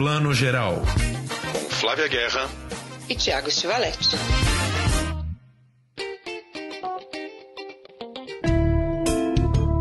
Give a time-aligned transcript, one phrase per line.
[0.00, 0.76] Plano Geral.
[1.52, 2.48] Com Flávia Guerra
[3.06, 4.16] e Tiago Stivaletti.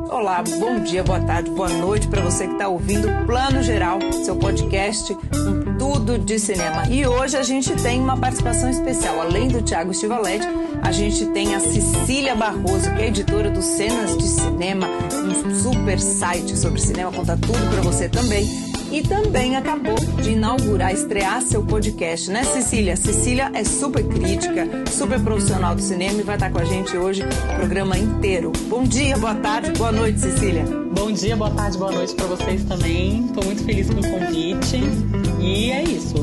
[0.10, 4.36] Olá, bom dia, boa tarde, boa noite para você que está ouvindo Plano Geral, seu
[4.36, 6.86] podcast com tudo de cinema.
[6.90, 9.22] E hoje a gente tem uma participação especial.
[9.22, 10.46] Além do Tiago Stivaletti,
[10.84, 15.98] a gente tem a Cecília Barroso, que é editora do Cenas de Cinema, um super
[15.98, 21.64] site sobre cinema, conta tudo para você também e também acabou de inaugurar, estrear seu
[21.64, 22.96] podcast, né, Cecília?
[22.96, 27.24] Cecília é super crítica, super profissional do cinema e vai estar com a gente hoje
[27.24, 28.52] o programa inteiro.
[28.68, 30.66] Bom dia, boa tarde, boa noite, Cecília.
[30.92, 33.26] Bom dia, boa tarde, boa noite para vocês também.
[33.26, 36.16] Estou muito feliz com o convite e é isso.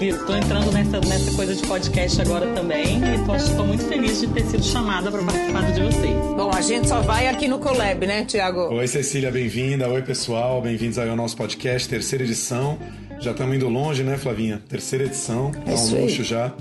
[0.00, 4.44] Estou entrando nessa, nessa coisa de podcast agora também e estou muito feliz de ter
[4.44, 6.16] sido chamada para participar de vocês.
[6.36, 8.72] Bom, a gente só vai aqui no Colab, né, Tiago?
[8.74, 9.88] Oi, Cecília, bem-vinda.
[9.88, 12.78] Oi, pessoal, bem-vindos ao nosso podcast, terceira edição.
[13.20, 14.60] Já estamos indo longe, né, Flavinha?
[14.68, 16.52] Terceira edição, é um luxo já.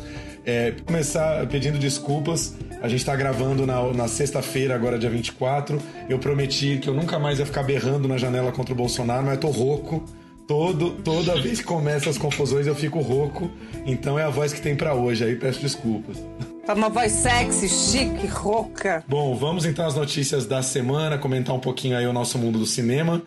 [0.46, 2.56] É, começar pedindo desculpas.
[2.82, 5.80] A gente está gravando na, na sexta-feira, agora dia 24.
[6.10, 9.36] Eu prometi que eu nunca mais ia ficar berrando na janela contra o Bolsonaro, mas
[9.36, 10.04] eu tô rouco.
[10.52, 13.50] Todo, toda vez que começa as confusões eu fico rouco,
[13.86, 16.22] então é a voz que tem para hoje, aí peço desculpas.
[16.66, 19.02] Tá uma voz sexy, chique, rouca.
[19.08, 22.66] Bom, vamos então às notícias da semana, comentar um pouquinho aí o nosso mundo do
[22.66, 23.22] cinema.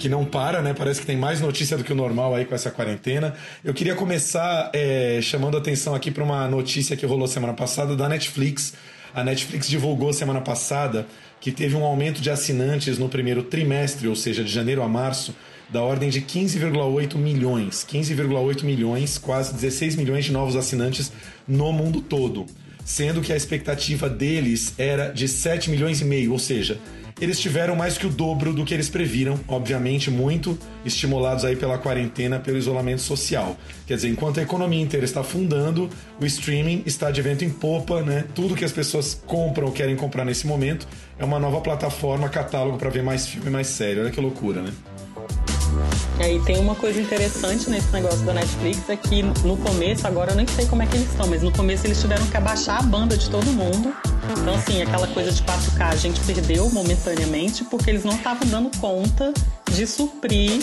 [0.00, 0.74] que não para, né?
[0.74, 3.34] Parece que tem mais notícia do que o normal aí com essa quarentena.
[3.62, 7.94] Eu queria começar é, chamando a atenção aqui para uma notícia que rolou semana passada
[7.94, 8.74] da Netflix.
[9.14, 11.06] A Netflix divulgou semana passada
[11.40, 15.34] que teve um aumento de assinantes no primeiro trimestre, ou seja, de janeiro a março,
[15.68, 17.86] da ordem de 15,8 milhões.
[17.90, 21.12] 15,8 milhões, quase 16 milhões de novos assinantes
[21.46, 22.46] no mundo todo.
[22.84, 26.78] Sendo que a expectativa deles era de 7 milhões e meio, ou seja,
[27.20, 31.78] eles tiveram mais que o dobro do que eles previram, obviamente muito estimulados aí pela
[31.78, 33.56] quarentena, pelo isolamento social.
[33.86, 35.88] Quer dizer, enquanto a economia inteira está afundando,
[36.18, 38.24] o streaming está de vento em popa, né?
[38.34, 40.88] Tudo que as pessoas compram ou querem comprar nesse momento
[41.18, 44.00] é uma nova plataforma, catálogo para ver mais filme, mais série.
[44.00, 44.72] Olha que loucura, né?
[46.18, 50.32] E aí tem uma coisa interessante nesse negócio da Netflix é que no começo, agora
[50.32, 52.78] eu nem sei como é que eles estão, mas no começo eles tiveram que abaixar
[52.78, 53.94] a banda de todo mundo.
[54.28, 58.70] Então, assim, aquela coisa de 4K a gente perdeu momentaneamente porque eles não estavam dando
[58.78, 59.32] conta
[59.72, 60.62] de suprir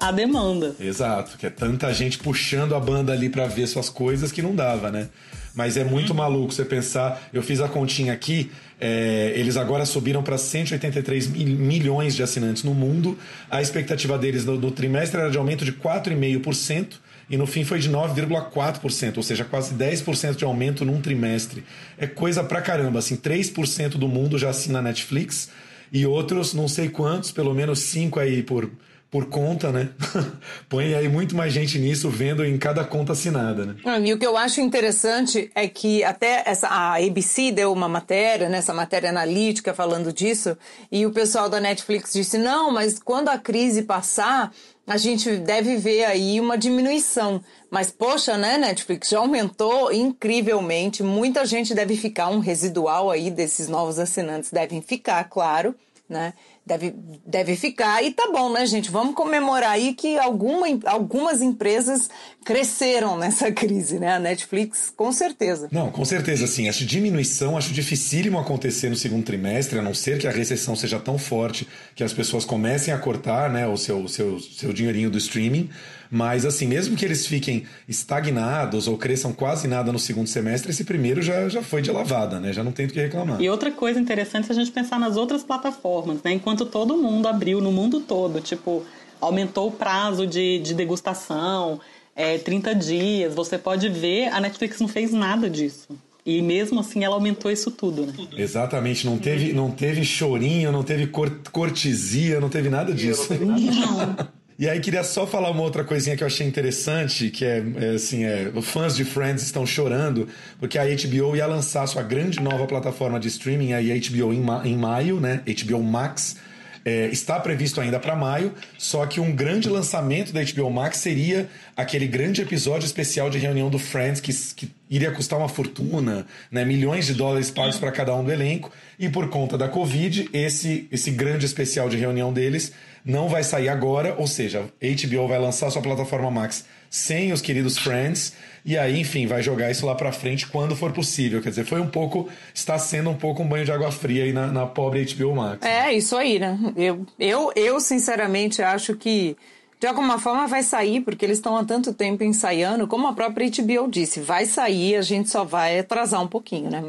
[0.00, 0.74] a demanda.
[0.78, 4.54] Exato, que é tanta gente puxando a banda ali para ver suas coisas que não
[4.54, 5.08] dava, né?
[5.54, 6.16] Mas é muito uhum.
[6.16, 7.20] maluco você pensar.
[7.32, 8.50] Eu fiz a continha aqui,
[8.80, 13.18] é, eles agora subiram para 183 mil, milhões de assinantes no mundo.
[13.50, 17.78] A expectativa deles no, no trimestre era de aumento de 4,5% e no fim foi
[17.78, 21.64] de 9,4%, ou seja, quase 10% de aumento num trimestre.
[21.96, 25.50] É coisa pra caramba, assim, 3% do mundo já assina Netflix
[25.92, 28.70] e outros não sei quantos, pelo menos 5 aí por
[29.10, 29.88] por conta, né?
[30.68, 33.76] Põe aí muito mais gente nisso vendo em cada conta assinada, né?
[33.84, 37.88] Ah, e o que eu acho interessante é que até essa, a ABC deu uma
[37.88, 40.56] matéria, né, matéria analítica falando disso,
[40.92, 44.52] e o pessoal da Netflix disse: não, mas quando a crise passar,
[44.88, 47.44] a gente deve ver aí uma diminuição.
[47.70, 51.02] Mas, poxa, né, Netflix já aumentou incrivelmente.
[51.02, 55.74] Muita gente deve ficar, um residual aí desses novos assinantes devem ficar, claro,
[56.08, 56.32] né?
[56.68, 56.94] Deve,
[57.26, 58.04] deve ficar.
[58.04, 58.90] E tá bom, né, gente?
[58.90, 62.10] Vamos comemorar aí que alguma, algumas empresas
[62.44, 64.12] cresceram nessa crise, né?
[64.12, 65.68] A Netflix, com certeza.
[65.72, 66.68] Não, com certeza, sim.
[66.68, 71.00] Essa diminuição acho dificílimo acontecer no segundo trimestre, a não ser que a recessão seja
[71.00, 75.18] tão forte que as pessoas comecem a cortar né, o seu, seu, seu dinheirinho do
[75.18, 75.70] streaming.
[76.10, 80.84] Mas, assim, mesmo que eles fiquem estagnados ou cresçam quase nada no segundo semestre, esse
[80.84, 82.52] primeiro já, já foi de lavada, né?
[82.52, 83.40] Já não tem do que reclamar.
[83.40, 86.32] E outra coisa interessante é a gente pensar nas outras plataformas, né?
[86.32, 88.84] Enquanto todo mundo abriu no mundo todo, tipo,
[89.20, 91.80] aumentou o prazo de, de degustação,
[92.14, 95.88] é, 30 dias, você pode ver, a Netflix não fez nada disso.
[96.26, 98.12] E mesmo assim ela aumentou isso tudo, né?
[98.36, 101.06] Exatamente, não teve, não teve chorinho, não teve
[101.50, 103.32] cortesia, não teve nada disso.
[103.32, 104.28] Não.
[104.58, 107.88] E aí queria só falar uma outra coisinha que eu achei interessante, que é, é
[107.94, 110.26] assim, é, fãs de Friends estão chorando,
[110.58, 114.66] porque a HBO ia lançar sua grande nova plataforma de streaming, a HBO em, ma
[114.66, 115.44] em maio, né?
[115.64, 116.38] HBO Max.
[116.84, 121.48] É, está previsto ainda para maio, só que um grande lançamento da HBO Max seria
[121.76, 126.64] aquele grande episódio especial de reunião do Friends que, que iria custar uma fortuna, né?
[126.64, 130.88] milhões de dólares pagos para cada um do elenco, e por conta da Covid, esse,
[130.90, 132.72] esse grande especial de reunião deles
[133.04, 137.78] não vai sair agora, ou seja, HBO vai lançar sua plataforma Max sem os queridos
[137.78, 141.40] Friends, e aí, enfim, vai jogar isso lá pra frente quando for possível.
[141.40, 144.32] Quer dizer, foi um pouco, está sendo um pouco um banho de água fria aí
[144.32, 145.64] na, na pobre HBO Max.
[145.64, 146.58] É, isso aí, né?
[146.76, 149.36] Eu, eu, eu sinceramente acho que
[149.80, 153.48] de alguma forma vai sair, porque eles estão há tanto tempo ensaiando, como a própria
[153.48, 156.82] HBO disse, vai sair, a gente só vai atrasar um pouquinho, né?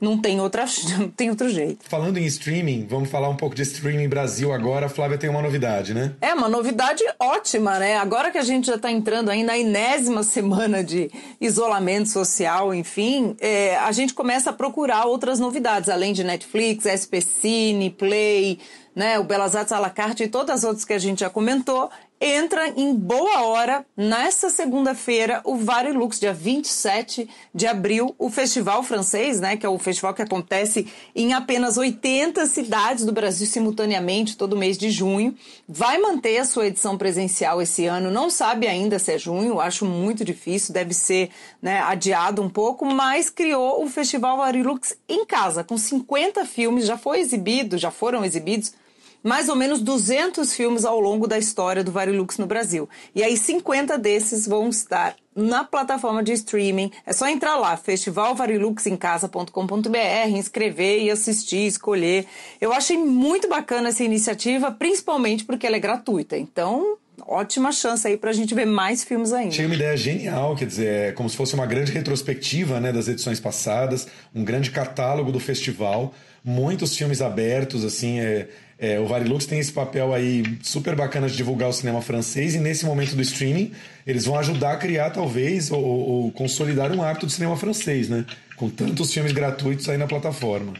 [0.00, 0.66] Não tem, outra,
[0.98, 1.78] não tem outro jeito.
[1.88, 4.86] Falando em streaming, vamos falar um pouco de streaming Brasil agora.
[4.86, 6.12] A Flávia tem uma novidade, né?
[6.20, 7.96] É, uma novidade ótima, né?
[7.96, 13.36] Agora que a gente já está entrando aí na enésima semana de isolamento social, enfim,
[13.40, 18.58] é, a gente começa a procurar outras novidades, além de Netflix, SPCine, Play,
[18.94, 21.30] né, o Belas Artes à la carte e todas as outras que a gente já
[21.30, 21.90] comentou,
[22.24, 29.42] entra em boa hora, nessa segunda-feira, o Varilux, dia 27 de abril, o festival francês,
[29.42, 34.56] né, que é o festival que acontece em apenas 80 cidades do Brasil simultaneamente, todo
[34.56, 35.36] mês de junho,
[35.68, 39.84] vai manter a sua edição presencial esse ano, não sabe ainda se é junho, acho
[39.84, 41.28] muito difícil, deve ser
[41.60, 46.96] né, adiado um pouco, mas criou o Festival Varilux em casa, com 50 filmes, já
[46.96, 48.72] foi exibido, já foram exibidos
[49.24, 52.86] mais ou menos 200 filmes ao longo da história do Varilux no Brasil.
[53.14, 56.92] E aí 50 desses vão estar na plataforma de streaming.
[57.06, 62.26] É só entrar lá, festivalvariluxemcasa.com.br, inscrever e assistir, escolher.
[62.60, 66.36] Eu achei muito bacana essa iniciativa, principalmente porque ela é gratuita.
[66.36, 69.52] Então, ótima chance aí pra gente ver mais filmes ainda.
[69.52, 73.08] Tinha uma ideia genial, quer dizer, é como se fosse uma grande retrospectiva né, das
[73.08, 76.12] edições passadas, um grande catálogo do festival,
[76.44, 78.48] muitos filmes abertos, assim, é,
[78.78, 82.58] é, o Varilux tem esse papel aí super bacana de divulgar o cinema francês e
[82.58, 83.72] nesse momento do streaming
[84.06, 88.24] eles vão ajudar a criar talvez ou, ou consolidar um hábito do cinema francês, né?
[88.56, 90.74] Com tantos filmes gratuitos aí na plataforma.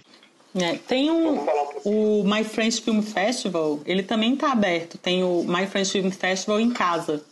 [0.57, 1.47] É, tem um,
[1.85, 4.99] o My French Film Festival, ele também está aberto.
[4.99, 7.25] Tem o My French Film Festival em casa,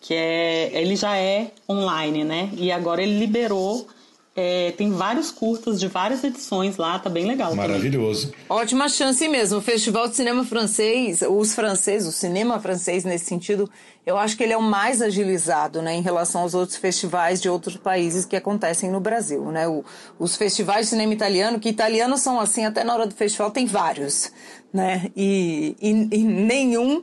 [0.00, 2.50] que é ele já é online, né?
[2.56, 3.86] E agora ele liberou
[4.36, 7.54] é, tem vários curtas de várias edições lá, tá bem legal.
[7.56, 8.28] Maravilhoso.
[8.28, 8.44] Também.
[8.50, 9.58] Ótima chance mesmo.
[9.58, 13.70] O Festival de Cinema Francês, os franceses, o cinema francês nesse sentido,
[14.04, 17.48] eu acho que ele é o mais agilizado, né, em relação aos outros festivais de
[17.48, 19.66] outros países que acontecem no Brasil, né?
[19.66, 19.82] O,
[20.18, 23.64] os festivais de cinema italiano, que italianos são assim, até na hora do festival tem
[23.64, 24.30] vários,
[24.70, 25.10] né?
[25.16, 27.02] E, e, e nenhum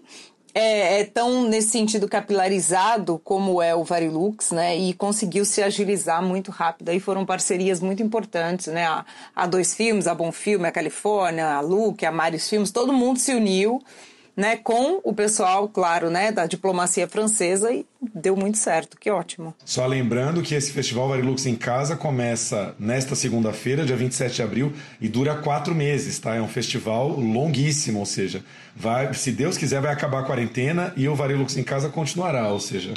[0.54, 4.78] é, é, tão nesse sentido capilarizado como é o Varilux, né?
[4.78, 6.90] E conseguiu se agilizar muito rápido.
[6.90, 8.86] Aí foram parcerias muito importantes, né?
[8.86, 9.06] A,
[9.36, 13.20] a Dois Filmes, a Bom Filme, a Califórnia, a Luke, a Marius Filmes, todo mundo
[13.20, 13.82] se uniu
[14.36, 19.54] né, com o pessoal, claro, né, da diplomacia francesa e deu muito certo, que ótimo.
[19.64, 24.74] Só lembrando que esse Festival Varilux em Casa começa nesta segunda-feira, dia 27 de abril,
[25.00, 26.36] e dura quatro meses, tá?
[26.36, 28.44] É um festival longuíssimo, ou seja,
[28.76, 32.60] vai, se Deus quiser, vai acabar a quarentena e o Varilux em Casa continuará, ou
[32.60, 32.94] seja,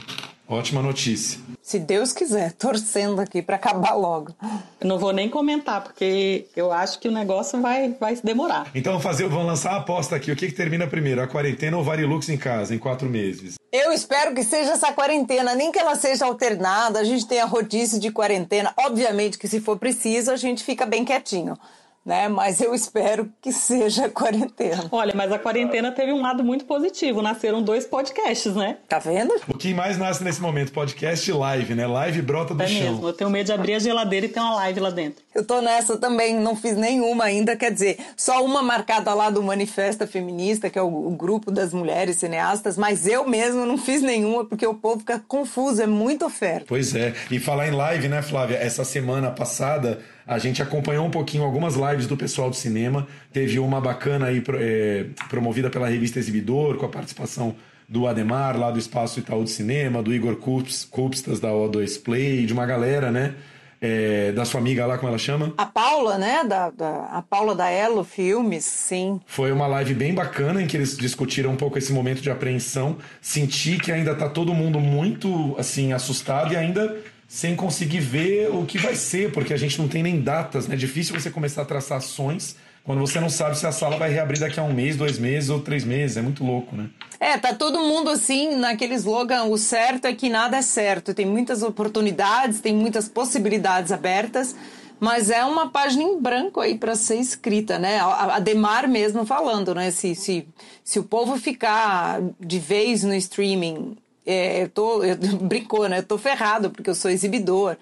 [0.48, 1.40] Ótima notícia.
[1.60, 4.34] Se Deus quiser, torcendo aqui para acabar logo.
[4.80, 8.70] Eu não vou nem comentar, porque eu acho que o negócio vai, vai demorar.
[8.74, 10.30] Então fazer, vamos lançar a aposta aqui.
[10.30, 11.20] O que, que termina primeiro?
[11.20, 13.56] A quarentena ou o Varilux em casa, em quatro meses?
[13.72, 17.98] Eu espero que seja essa quarentena, nem que ela seja alternada, a gente tenha rodízio
[17.98, 18.72] de quarentena.
[18.78, 21.56] Obviamente que se for preciso, a gente fica bem quietinho
[22.06, 22.28] né?
[22.28, 24.86] Mas eu espero que seja quarentena.
[24.92, 27.20] Olha, mas a quarentena teve um lado muito positivo.
[27.20, 28.76] Nasceram dois podcasts, né?
[28.88, 29.34] Tá vendo?
[29.48, 30.70] O que mais nasce nesse momento?
[30.70, 31.86] Podcast e live, né?
[31.86, 32.92] Live brota do é chão.
[32.92, 33.08] Mesmo.
[33.08, 35.24] Eu tenho medo de abrir a geladeira e ter uma live lá dentro.
[35.34, 39.42] Eu tô nessa também, não fiz nenhuma ainda, quer dizer, só uma marcada lá do
[39.42, 44.00] Manifesta Feminista, que é o, o grupo das mulheres cineastas, mas eu mesmo não fiz
[44.00, 46.64] nenhuma porque o povo fica confuso, é muita oferta.
[46.68, 47.12] Pois é.
[47.30, 48.56] E falar em live, né, Flávia?
[48.56, 53.06] Essa semana passada a gente acompanhou um pouquinho algumas lives do pessoal do cinema.
[53.32, 57.54] Teve uma bacana aí é, promovida pela revista Exibidor, com a participação
[57.88, 62.52] do Ademar, lá do Espaço Itaú de Cinema, do Igor Kupstas, da O2 Play, de
[62.52, 63.34] uma galera, né?
[63.80, 65.52] É, da sua amiga lá, como ela chama?
[65.56, 66.42] A Paula, né?
[66.42, 69.20] Da, da, a Paula da Elo Filmes, sim.
[69.26, 72.96] Foi uma live bem bacana em que eles discutiram um pouco esse momento de apreensão.
[73.20, 76.96] Senti que ainda tá todo mundo muito, assim, assustado e ainda
[77.28, 80.74] sem conseguir ver o que vai ser, porque a gente não tem nem datas, né?
[80.74, 82.56] É difícil você começar a traçar ações
[82.86, 85.50] quando você não sabe se a sala vai reabrir daqui a um mês, dois meses
[85.50, 86.16] ou três meses.
[86.16, 86.88] É muito louco, né?
[87.18, 91.12] É, tá todo mundo assim, naquele slogan: o certo é que nada é certo.
[91.12, 94.54] Tem muitas oportunidades, tem muitas possibilidades abertas.
[94.98, 97.98] Mas é uma página em branco aí para ser escrita, né?
[98.00, 99.90] A Demar mesmo falando, né?
[99.90, 100.48] Se, se,
[100.82, 105.98] se o povo ficar de vez no streaming é, eu tô, eu, brincou, né?
[105.98, 107.76] Eu tô ferrado porque eu sou exibidor.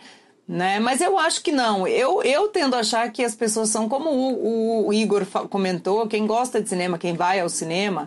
[0.46, 0.78] Né?
[0.78, 1.88] Mas eu acho que não.
[1.88, 6.26] Eu, eu tendo a achar que as pessoas são como o, o Igor comentou, quem
[6.26, 8.06] gosta de cinema, quem vai ao cinema,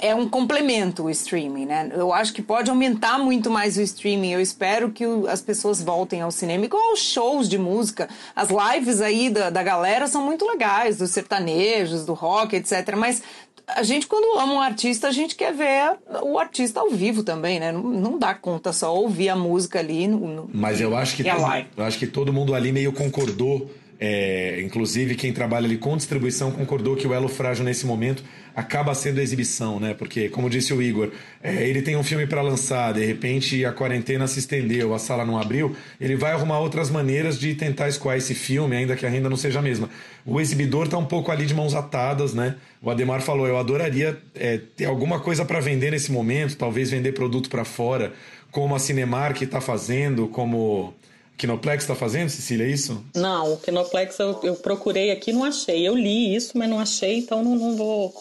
[0.00, 1.90] é um complemento o streaming, né?
[1.94, 4.32] Eu acho que pode aumentar muito mais o streaming.
[4.32, 8.08] Eu espero que o, as pessoas voltem ao cinema, igual os shows de música.
[8.34, 12.96] As lives aí da, da galera são muito legais, dos sertanejos, do rock, etc.
[12.96, 13.22] Mas
[13.66, 17.58] a gente, quando ama um artista, a gente quer ver o artista ao vivo também,
[17.58, 17.72] né?
[17.72, 20.06] Não, não dá conta só ouvir a música ali.
[20.06, 22.92] No, no Mas eu acho que, é todo, eu acho que todo mundo ali meio
[22.92, 23.70] concordou.
[23.98, 28.22] É, inclusive, quem trabalha ali com distribuição concordou que o elo frágil nesse momento
[28.56, 29.92] acaba sendo exibição, né?
[29.92, 33.72] Porque, como disse o Igor, é, ele tem um filme para lançar, de repente a
[33.72, 38.16] quarentena se estendeu, a sala não abriu, ele vai arrumar outras maneiras de tentar escoar
[38.16, 39.90] esse filme, ainda que a renda não seja a mesma.
[40.24, 42.56] O exibidor está um pouco ali de mãos atadas, né?
[42.80, 47.12] O Ademar falou, eu adoraria é, ter alguma coisa para vender nesse momento, talvez vender
[47.12, 48.14] produto para fora,
[48.50, 50.94] como a Cinemark está fazendo, como
[51.36, 53.04] Kinoplex está fazendo, Cecília, é isso?
[53.14, 55.86] Não, o Kinoplex eu, eu procurei aqui não achei.
[55.86, 58.14] Eu li isso, mas não achei, então não, não vou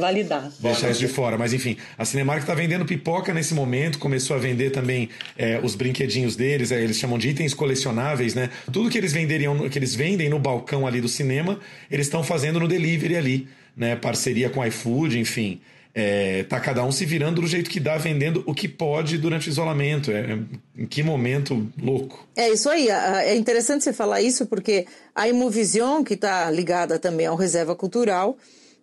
[0.00, 0.50] validar.
[0.58, 1.38] Deixar isso de fora.
[1.38, 5.74] Mas enfim, a Cinemark está vendendo pipoca nesse momento, começou a vender também é, os
[5.74, 8.50] brinquedinhos deles, é, eles chamam de itens colecionáveis, né?
[8.72, 12.58] Tudo que eles venderiam, que eles vendem no balcão ali do cinema, eles estão fazendo
[12.58, 13.94] no delivery ali, né?
[13.94, 15.60] Parceria com iFood, enfim.
[15.92, 19.48] É, tá cada um se virando do jeito que dá, vendendo o que pode durante
[19.48, 20.10] o isolamento.
[20.12, 20.38] É, é
[20.82, 22.26] em que momento louco.
[22.36, 22.88] É isso aí.
[22.88, 28.38] É interessante você falar isso, porque a Imovision, que está ligada também ao Reserva Cultural,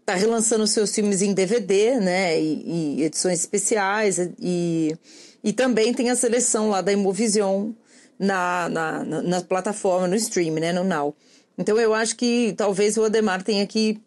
[0.08, 4.96] está relançando seus filmes em DVD, né, e, e, edições especiais, e,
[5.44, 7.72] e também tem a seleção lá da Imovision
[8.18, 11.14] na, na, na, na plataforma, no stream, né, no Now.
[11.58, 14.00] Então eu acho que talvez o Ademar tenha que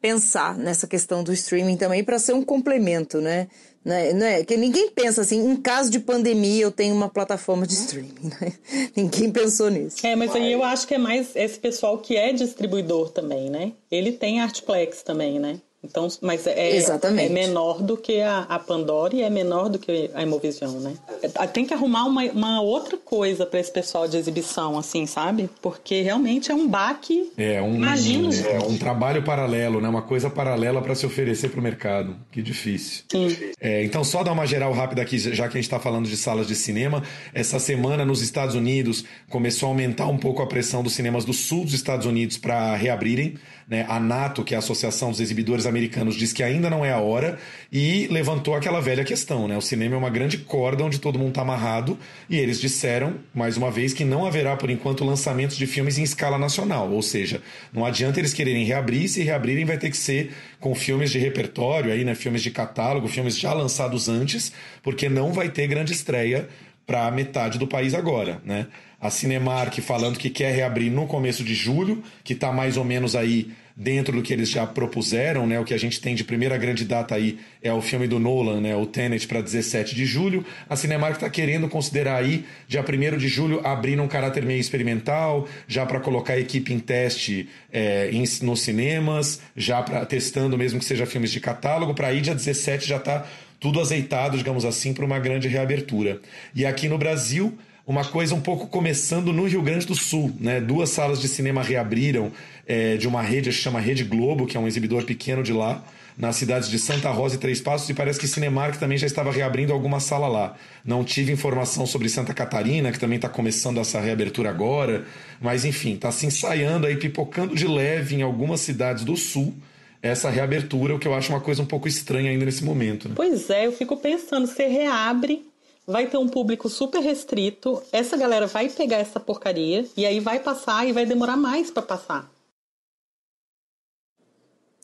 [0.00, 3.46] pensar nessa questão do streaming também para ser um complemento, né?
[3.84, 4.14] Né?
[4.14, 7.74] Não é, que ninguém pensa assim, em caso de pandemia eu tenho uma plataforma de
[7.74, 8.30] streaming.
[8.40, 8.52] Né?
[8.96, 10.04] Ninguém pensou nisso.
[10.06, 13.72] É, mas aí eu acho que é mais esse pessoal que é distribuidor também, né?
[13.90, 15.60] Ele tem Artplex também, né?
[15.84, 20.10] Então, mas é, é menor do que a, a, Pandora e é menor do que
[20.14, 20.94] a Imovision, né?
[21.22, 25.50] É, tem que arrumar uma, uma outra coisa para esse pessoal de exibição, assim, sabe?
[25.60, 27.30] Porque realmente é um baque.
[27.36, 28.30] É um, imagino.
[28.32, 29.88] É um trabalho paralelo, né?
[29.88, 32.16] Uma coisa paralela para se oferecer para o mercado.
[32.32, 33.04] Que difícil.
[33.10, 33.36] Sim.
[33.60, 36.16] É, então, só dar uma geral rápida aqui, já que a gente está falando de
[36.16, 37.02] salas de cinema.
[37.34, 41.34] Essa semana nos Estados Unidos começou a aumentar um pouco a pressão dos cinemas do
[41.34, 43.34] sul dos Estados Unidos para reabrirem.
[43.68, 43.86] Né?
[43.88, 45.73] A NATO, que é a Associação dos Exibidores Americanos,
[46.16, 47.38] diz que ainda não é a hora
[47.72, 49.48] e levantou aquela velha questão.
[49.48, 49.56] Né?
[49.56, 53.56] O cinema é uma grande corda onde todo mundo está amarrado e eles disseram, mais
[53.56, 56.90] uma vez, que não haverá, por enquanto, lançamentos de filmes em escala nacional.
[56.90, 61.10] Ou seja, não adianta eles quererem reabrir, se reabrirem vai ter que ser com filmes
[61.10, 62.14] de repertório, aí, né?
[62.14, 64.52] filmes de catálogo, filmes já lançados antes,
[64.82, 66.48] porque não vai ter grande estreia
[66.86, 68.66] para metade do país agora, né?
[69.00, 73.14] A Cinemark falando que quer reabrir no começo de julho, que está mais ou menos
[73.14, 75.58] aí dentro do que eles já propuseram, né?
[75.58, 78.60] O que a gente tem de primeira grande data aí é o filme do Nolan,
[78.60, 78.76] né?
[78.76, 80.44] O Tenet para 17 de julho.
[80.68, 85.48] A Cinemark está querendo considerar aí, dia 1 de julho, abrir um caráter meio experimental,
[85.66, 90.78] já para colocar a equipe em teste é, em, nos cinemas, já para testando mesmo
[90.78, 93.26] que seja filmes de catálogo, para aí dia 17 já tá
[93.58, 96.20] tudo azeitado, digamos assim, para uma grande reabertura.
[96.54, 100.60] E aqui no Brasil, uma coisa um pouco começando no Rio Grande do Sul, né?
[100.60, 102.32] Duas salas de cinema reabriram
[102.66, 105.84] é, de uma rede que chama Rede Globo, que é um exibidor pequeno de lá,
[106.16, 109.30] nas cidades de Santa Rosa e Três Passos, e parece que Cinemark também já estava
[109.30, 110.54] reabrindo alguma sala lá.
[110.84, 115.04] Não tive informação sobre Santa Catarina, que também está começando essa reabertura agora,
[115.40, 119.54] mas enfim, está se ensaiando aí, pipocando de leve em algumas cidades do Sul
[120.00, 123.08] essa reabertura, o que eu acho uma coisa um pouco estranha ainda nesse momento.
[123.08, 123.14] Né?
[123.16, 125.46] Pois é, eu fico pensando, você reabre,
[125.86, 130.40] vai ter um público super restrito, essa galera vai pegar essa porcaria e aí vai
[130.40, 132.30] passar e vai demorar mais para passar.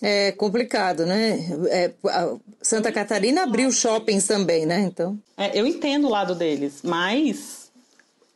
[0.03, 1.39] É complicado, né?
[1.69, 1.93] É,
[2.63, 4.81] Santa Catarina abriu shoppings também, né?
[4.81, 5.19] Então.
[5.37, 7.60] É, eu entendo o lado deles, mas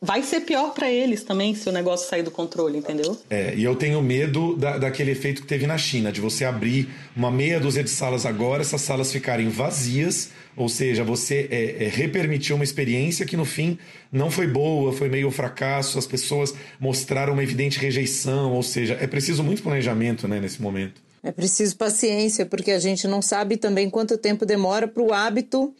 [0.05, 3.17] vai ser pior para eles também se o negócio sair do controle, entendeu?
[3.29, 6.87] É, e eu tenho medo da, daquele efeito que teve na China, de você abrir
[7.15, 11.87] uma meia dúzia de salas agora, essas salas ficarem vazias, ou seja, você é, é,
[11.87, 13.77] repermitiu uma experiência que no fim
[14.11, 19.07] não foi boa, foi meio fracasso, as pessoas mostraram uma evidente rejeição, ou seja, é
[19.07, 21.01] preciso muito planejamento né, nesse momento.
[21.23, 25.73] É preciso paciência, porque a gente não sabe também quanto tempo demora para o hábito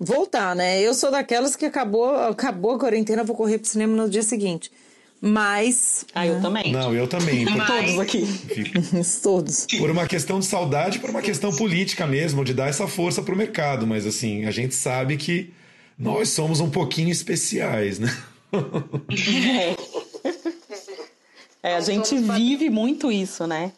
[0.00, 0.80] voltar, né?
[0.80, 4.72] Eu sou daquelas que acabou, acabou a quarentena, vou correr pro cinema no dia seguinte.
[5.20, 6.06] Mas.
[6.14, 6.72] Ah, eu também.
[6.72, 7.44] Não, eu também.
[7.44, 7.66] Por...
[7.66, 8.26] Todos aqui.
[9.22, 9.66] Todos.
[9.66, 13.36] Por uma questão de saudade, por uma questão política mesmo, de dar essa força pro
[13.36, 13.86] mercado.
[13.86, 15.52] Mas assim, a gente sabe que
[15.98, 18.16] nós somos um pouquinho especiais, né?
[19.12, 19.76] É.
[21.62, 23.72] É, a gente vive muito isso, né?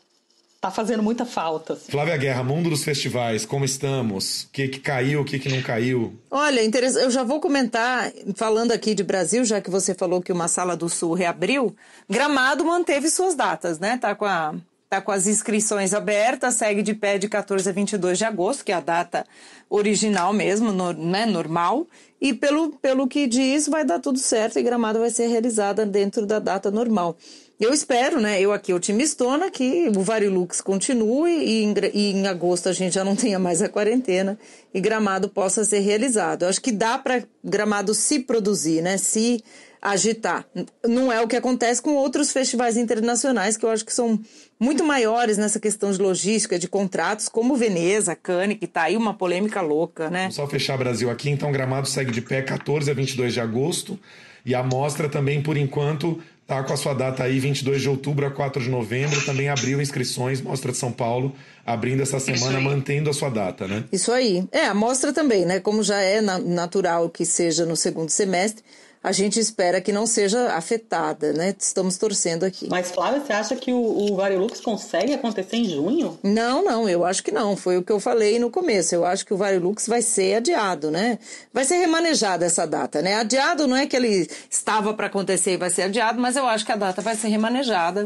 [0.62, 1.72] Tá fazendo muita falta.
[1.72, 1.90] Assim.
[1.90, 4.44] Flávia Guerra, mundo dos festivais, como estamos?
[4.44, 6.16] O que, que caiu, o que, que não caiu?
[6.30, 6.60] Olha,
[7.00, 10.76] eu já vou comentar, falando aqui de Brasil, já que você falou que uma sala
[10.76, 11.74] do Sul reabriu,
[12.08, 13.98] Gramado manteve suas datas, né?
[13.98, 14.54] Tá com a
[14.84, 18.70] Está com as inscrições abertas, segue de pé de 14 a 22 de agosto, que
[18.70, 19.24] é a data
[19.70, 21.86] original mesmo, no, né, normal.
[22.20, 26.26] E pelo, pelo que diz, vai dar tudo certo e Gramado vai ser realizada dentro
[26.26, 27.16] da data normal.
[27.62, 32.68] Eu espero, né, eu aqui otimistona, que o Varilux continue e em, e em agosto
[32.68, 34.36] a gente já não tenha mais a quarentena
[34.74, 36.42] e Gramado possa ser realizado.
[36.42, 39.44] Eu acho que dá para Gramado se produzir, né, se
[39.80, 40.44] agitar.
[40.84, 44.20] Não é o que acontece com outros festivais internacionais que eu acho que são
[44.58, 49.14] muito maiores nessa questão de logística, de contratos, como Veneza, Cannes, que está aí uma
[49.14, 50.22] polêmica louca, né?
[50.22, 53.96] Vamos só fechar Brasil aqui, então Gramado segue de pé 14 a 22 de agosto
[54.44, 58.26] e a mostra também, por enquanto, tá com a sua data aí 22 de outubro
[58.26, 61.34] a 4 de novembro, também abriu inscrições, Mostra de São Paulo,
[61.64, 63.84] abrindo essa semana, mantendo a sua data, né?
[63.92, 64.46] Isso aí.
[64.52, 65.60] É, a mostra também, né?
[65.60, 68.64] Como já é natural que seja no segundo semestre,
[69.02, 71.54] a gente espera que não seja afetada, né?
[71.58, 72.68] Estamos torcendo aqui.
[72.70, 76.18] Mas, Flávia, você acha que o, o Varilux consegue acontecer em junho?
[76.22, 77.56] Não, não, eu acho que não.
[77.56, 78.94] Foi o que eu falei no começo.
[78.94, 81.18] Eu acho que o Varilux vai ser adiado, né?
[81.52, 83.16] Vai ser remanejada essa data, né?
[83.16, 86.64] Adiado não é que ele estava para acontecer e vai ser adiado, mas eu acho
[86.64, 88.04] que a data vai ser remanejada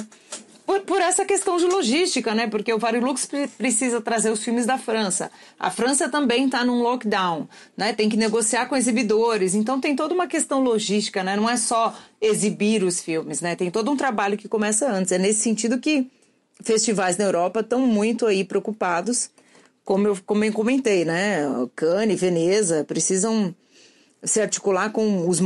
[0.66, 2.49] por, por, essa questão de logística, né?
[2.49, 5.30] Porque o Varilux precisa trazer os filmes da França.
[5.58, 7.92] A França também está num lockdown, né?
[7.92, 9.54] Tem que negociar com exibidores.
[9.54, 11.37] Então tem toda uma questão logística, né?
[11.37, 13.54] Não é só exibir os filmes, né?
[13.54, 15.12] Tem todo um trabalho que começa antes.
[15.12, 16.11] É nesse sentido que
[16.62, 19.30] festivais na Europa estão muito aí preocupados,
[19.85, 21.42] como eu, como eu comentei, né?
[21.76, 23.54] Cannes, Veneza precisam
[24.26, 25.40] se articular com os,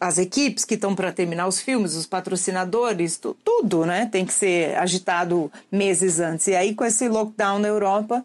[0.00, 4.08] as equipes que estão para terminar os filmes, os patrocinadores, tu, tudo, né?
[4.10, 6.48] Tem que ser agitado meses antes.
[6.48, 8.24] E aí, com esse lockdown na Europa,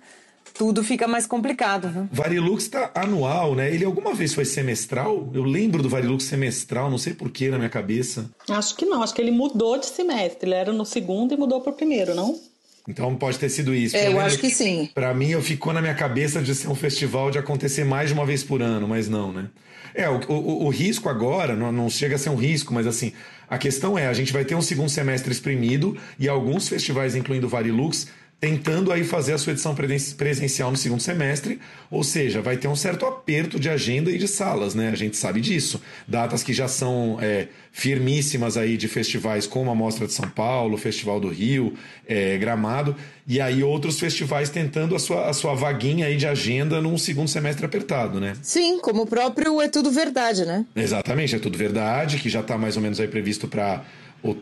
[0.53, 1.89] tudo fica mais complicado.
[1.89, 2.09] Viu?
[2.11, 3.73] Varilux está anual, né?
[3.73, 5.29] Ele alguma vez foi semestral?
[5.33, 8.29] Eu lembro do Varilux semestral, não sei porquê na minha cabeça.
[8.49, 10.49] Acho que não, acho que ele mudou de semestre.
[10.49, 12.39] Ele era no segundo e mudou para o primeiro, não?
[12.87, 13.97] Então pode ter sido isso.
[13.97, 14.89] É, eu acho que sim.
[14.93, 18.13] Para mim, eu ficou na minha cabeça de ser um festival de acontecer mais de
[18.13, 19.49] uma vez por ano, mas não, né?
[19.95, 23.13] É, o, o, o risco agora, não, não, chega a ser um risco, mas assim,
[23.49, 27.47] a questão é, a gente vai ter um segundo semestre exprimido e alguns festivais, incluindo
[27.47, 28.07] o Varilux,
[28.39, 32.75] tentando aí fazer a sua edição presencial no segundo semestre, ou seja, vai ter um
[32.75, 34.89] certo aperto de agenda e de salas, né?
[34.89, 35.81] A gente sabe disso.
[36.07, 40.75] Datas que já são é, firmíssimas aí de festivais como a Mostra de São Paulo,
[40.75, 41.73] o Festival do Rio,
[42.07, 42.95] é, Gramado,
[43.27, 47.27] e aí outros festivais tentando a sua, a sua vaguinha aí de agenda num segundo
[47.29, 48.33] semestre apertado, né?
[48.41, 50.65] Sim, como o próprio É Tudo Verdade, né?
[50.75, 53.83] Exatamente, É Tudo Verdade, que já está mais ou menos aí previsto para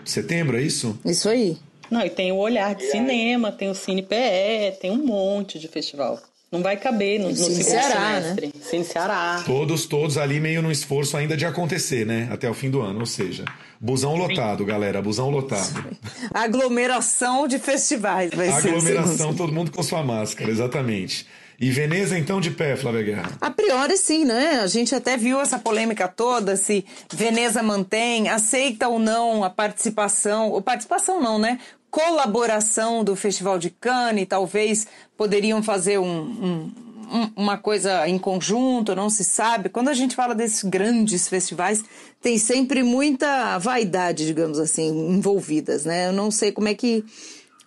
[0.03, 0.99] setembro, é isso?
[1.05, 1.57] Isso aí.
[1.93, 5.67] Não, e tem o Olhar de Cinema, tem o Cine PE, tem um monte de
[5.67, 6.19] festival.
[6.51, 8.47] Não vai caber no, no segundo Ceará, semestre.
[8.47, 8.53] Né?
[8.63, 9.43] Cine Ceará.
[9.45, 12.27] Todos, todos ali meio no esforço ainda de acontecer, né?
[12.31, 13.45] Até o fim do ano, ou seja,
[13.79, 15.95] busão lotado, galera, busão lotado.
[16.33, 18.97] Aglomeração de festivais vai Aglomeração, ser.
[18.97, 21.27] Aglomeração, todo mundo com sua máscara, exatamente.
[21.59, 23.31] E Veneza, então, de pé, Flávia Guerra?
[23.39, 24.59] A priori, sim, né?
[24.61, 30.49] A gente até viu essa polêmica toda, se Veneza mantém, aceita ou não a participação,
[30.49, 31.59] ou participação não, né?
[31.93, 39.11] Colaboração do Festival de Cannes, talvez poderiam fazer um, um, uma coisa em conjunto, não
[39.11, 39.69] se sabe.
[39.69, 41.85] Quando a gente fala desses grandes festivais,
[42.19, 46.07] tem sempre muita vaidade, digamos assim, envolvidas, né?
[46.07, 47.05] Eu não sei como é que,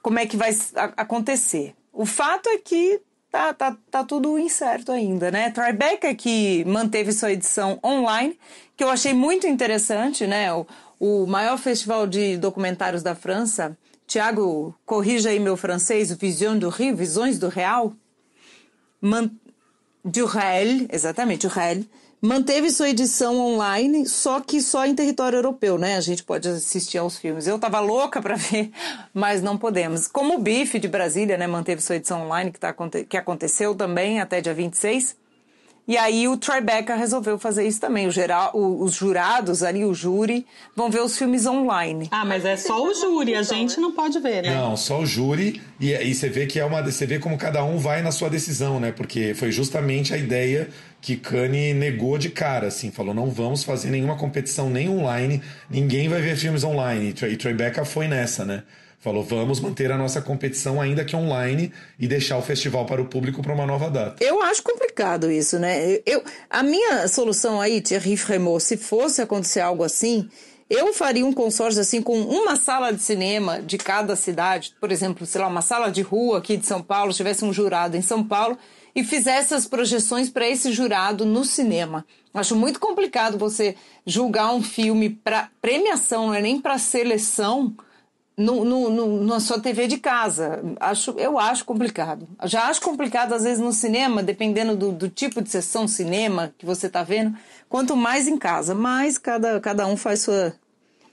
[0.03, 0.51] como é que vai
[0.97, 1.73] acontecer.
[1.93, 5.51] O fato é que tá, tá, tá tudo incerto ainda, né?
[5.51, 8.37] Tribeca que manteve sua edição online,
[8.77, 10.53] que eu achei muito interessante, né?
[10.53, 10.67] O,
[10.99, 16.95] o maior festival de documentários da França Tiago, corrija aí meu francês, Vision do Rio,
[16.97, 17.92] Visões do Real.
[19.01, 19.31] Man...
[20.05, 21.85] Du Réel, exatamente, du Réel,
[22.23, 25.97] manteve sua edição online, só que só em território europeu, né?
[25.97, 27.49] A gente pode assistir aos filmes.
[27.49, 28.71] Eu tava louca para ver,
[29.12, 30.07] mas não podemos.
[30.07, 32.73] Como o Bife de Brasília, né, manteve sua edição online, que, tá,
[33.09, 35.16] que aconteceu também até dia 26.
[35.88, 38.09] E aí o Tribeca resolveu fazer isso também.
[38.09, 40.44] O geral, o, os jurados ali, o júri,
[40.75, 42.09] vão ver os filmes online.
[42.11, 44.55] Ah, mas é só o júri, a gente não pode ver, né?
[44.55, 45.62] Não, só o júri.
[45.79, 46.83] E, e você vê que é uma.
[46.83, 48.90] Você vê como cada um vai na sua decisão, né?
[48.90, 50.68] Porque foi justamente a ideia
[51.01, 56.09] que Kanye negou de cara, assim, falou: não vamos fazer nenhuma competição nem online, ninguém
[56.09, 57.14] vai ver filmes online.
[57.31, 58.64] E Tribeca foi nessa, né?
[59.07, 63.05] Falou, vamos manter a nossa competição ainda que online e deixar o festival para o
[63.05, 64.16] público para uma nova data.
[64.21, 66.01] Eu acho complicado isso, né?
[66.05, 70.29] Eu, a minha solução aí, Thierry Fremont, se fosse acontecer algo assim,
[70.69, 75.25] Eu faria um consórcio assim com uma sala de cinema de cada cidade, por exemplo,
[75.25, 78.25] sei lá, uma sala de rua aqui de São Paulo, tivesse um jurado em São
[78.25, 78.59] Paulo
[78.92, 82.05] e fizesse as projeções para esse jurado no cinema.
[82.35, 87.73] Acho muito complicado você julgar um filme para premiação, não é nem para seleção
[88.37, 90.62] no, no, no, na sua TV de casa.
[90.79, 92.29] Acho, eu acho complicado.
[92.44, 96.66] Já acho complicado, às vezes, no cinema, dependendo do, do tipo de sessão cinema que
[96.66, 97.35] você está vendo,
[97.68, 98.75] quanto mais em casa.
[98.75, 100.55] Mas cada, cada um faz sua,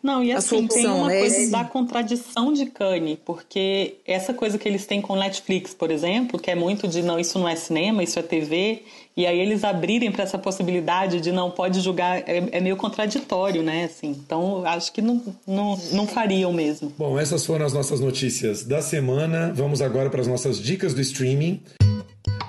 [0.04, 1.20] não, e assim, opção, tem uma né?
[1.22, 6.38] coisa da contradição de Kanye, porque essa coisa que eles têm com Netflix, por exemplo,
[6.38, 8.84] que é muito de não, isso não é cinema, isso é TV,
[9.16, 13.62] e aí eles abrirem para essa possibilidade de não pode julgar, é, é, meio contraditório,
[13.62, 13.86] né?
[13.86, 16.92] Assim, então, acho que não, não, não fariam mesmo.
[16.98, 19.54] Bom, essas foram as nossas notícias da semana.
[19.54, 21.62] Vamos agora para as nossas dicas do streaming.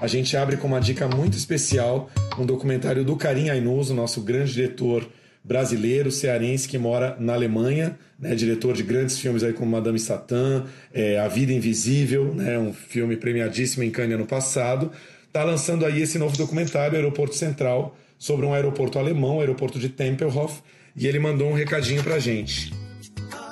[0.00, 4.52] A gente abre com uma dica muito especial, um documentário do Karim Ainuso, nosso grande
[4.52, 5.06] diretor
[5.42, 10.64] brasileiro, cearense, que mora na Alemanha, né, diretor de grandes filmes aí como Madame Satã,
[10.92, 14.90] é, A Vida Invisível, né, um filme premiadíssimo em Cannes ano passado.
[15.34, 19.88] Está lançando aí esse novo documentário, Aeroporto Central, sobre um aeroporto alemão, o aeroporto de
[19.88, 20.62] Tempelhof,
[20.94, 22.72] e ele mandou um recadinho pra gente.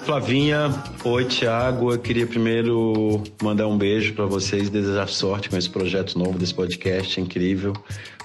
[0.04, 0.70] Flavinha,
[1.02, 1.92] oi Tiago.
[1.92, 6.54] Eu queria primeiro mandar um beijo para vocês, desejar sorte com esse projeto novo desse
[6.54, 7.72] podcast incrível,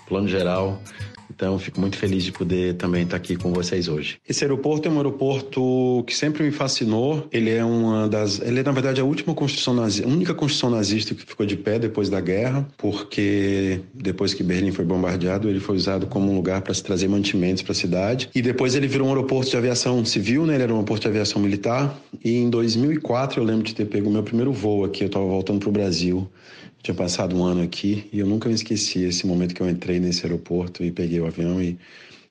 [0.08, 0.80] plano geral.
[1.38, 4.18] Então, fico muito feliz de poder também estar aqui com vocês hoje.
[4.28, 7.28] Esse aeroporto é um aeroporto que sempre me fascinou.
[7.32, 11.14] Ele é uma das, ele é na verdade a última construção nazista, única construção nazista
[11.14, 15.76] que ficou de pé depois da guerra, porque depois que Berlim foi bombardeado, ele foi
[15.76, 18.32] usado como um lugar para se trazer mantimentos para a cidade.
[18.34, 20.56] E depois ele virou um aeroporto de aviação civil, né?
[20.56, 21.96] Ele era um aeroporto de aviação militar.
[22.26, 25.04] E em 2004 eu lembro de ter pego o meu primeiro voo aqui.
[25.04, 26.28] Eu estava voltando para o Brasil.
[26.88, 30.00] Tinha passado um ano aqui e eu nunca me esqueci esse momento que eu entrei
[30.00, 31.78] nesse aeroporto e peguei o avião e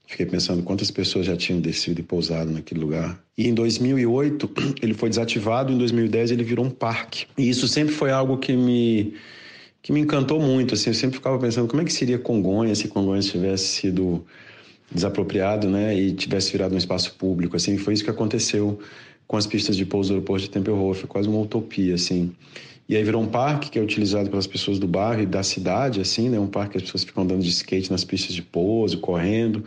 [0.07, 3.23] fiquei pensando quantas pessoas já tinham descido e pousado naquele lugar.
[3.37, 7.27] E em 2008 ele foi desativado, em 2010 ele virou um parque.
[7.37, 9.13] E isso sempre foi algo que me
[9.83, 12.89] que me encantou muito, assim, eu sempre ficava pensando como é que seria Congonhas se
[12.89, 14.25] Congonhas tivesse sido
[14.91, 18.81] desapropriado, né, e tivesse virado um espaço público, assim, foi isso que aconteceu
[19.27, 22.33] com as pistas de pouso do aeroporto de Tempelhof, quase uma utopia, assim.
[22.89, 26.01] E aí virou um parque que é utilizado pelas pessoas do bairro e da cidade,
[26.01, 26.39] assim, né?
[26.39, 29.65] Um parque que as pessoas ficam andando de skate nas pistas de pouso, correndo.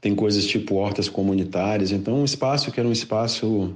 [0.00, 1.92] Tem coisas tipo hortas comunitárias.
[1.92, 3.74] Então, um espaço que era um espaço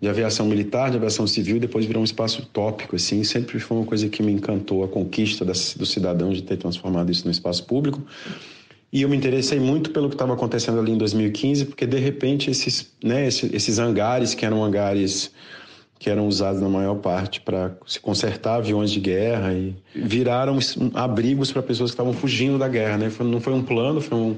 [0.00, 3.22] de aviação militar, de aviação civil, depois virou um espaço utópico, assim.
[3.22, 7.12] Sempre foi uma coisa que me encantou, a conquista das, do cidadão de ter transformado
[7.12, 8.02] isso no espaço público.
[8.92, 12.50] E eu me interessei muito pelo que estava acontecendo ali em 2015, porque de repente
[12.50, 15.30] esses, né, esses, esses hangares, que eram hangares
[15.98, 20.58] que eram usados na maior parte para se consertar aviões de guerra e viraram
[20.94, 23.12] abrigos para pessoas que estavam fugindo da guerra, né?
[23.20, 24.36] Não foi um plano, foi um,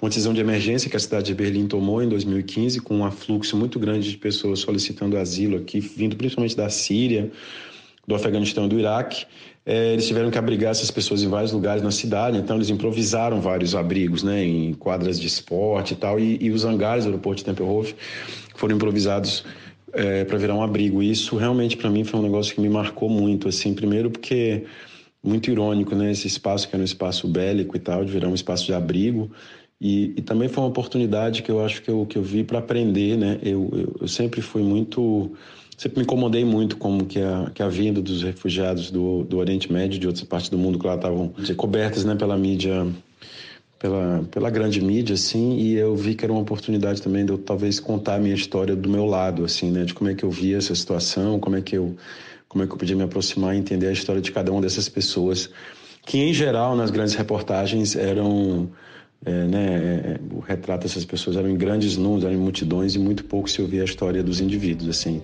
[0.00, 3.56] uma decisão de emergência que a cidade de Berlim tomou em 2015 com um afluxo
[3.56, 7.30] muito grande de pessoas solicitando asilo aqui, vindo principalmente da Síria,
[8.06, 9.26] do Afeganistão e do Iraque.
[9.66, 13.40] É, eles tiveram que abrigar essas pessoas em vários lugares na cidade, então eles improvisaram
[13.40, 17.38] vários abrigos, né, em quadras de esporte e tal, e, e os hangares do aeroporto
[17.38, 17.94] de Tempelhof
[18.54, 19.42] foram improvisados
[19.94, 21.02] é, para virar um abrigo.
[21.02, 24.64] E isso realmente para mim foi um negócio que me marcou muito, assim, primeiro porque
[25.22, 28.34] muito irônico, né, esse espaço que era um espaço bélico e tal, de virar um
[28.34, 29.30] espaço de abrigo.
[29.80, 32.58] E, e também foi uma oportunidade que eu acho que eu, que eu vi para
[32.58, 33.38] aprender, né?
[33.42, 35.32] Eu, eu, eu, sempre fui muito,
[35.76, 39.72] sempre me incomodei muito como que a, que a vinda dos refugiados do, do Oriente
[39.72, 42.86] Médio, de outras partes do mundo que lá estavam cobertas, né, pela mídia
[43.84, 47.36] pela, pela grande mídia, assim, e eu vi que era uma oportunidade também de eu
[47.36, 50.30] talvez contar a minha história do meu lado, assim, né, de como é que eu
[50.30, 51.94] via essa situação, como é que eu,
[52.48, 54.88] como é que eu podia me aproximar e entender a história de cada uma dessas
[54.88, 55.50] pessoas,
[56.06, 58.70] que em geral nas grandes reportagens eram,
[59.22, 62.98] é, né, é, o retrato dessas pessoas eram em grandes números, eram em multidões e
[62.98, 65.20] muito pouco se ouvia a história dos indivíduos, assim.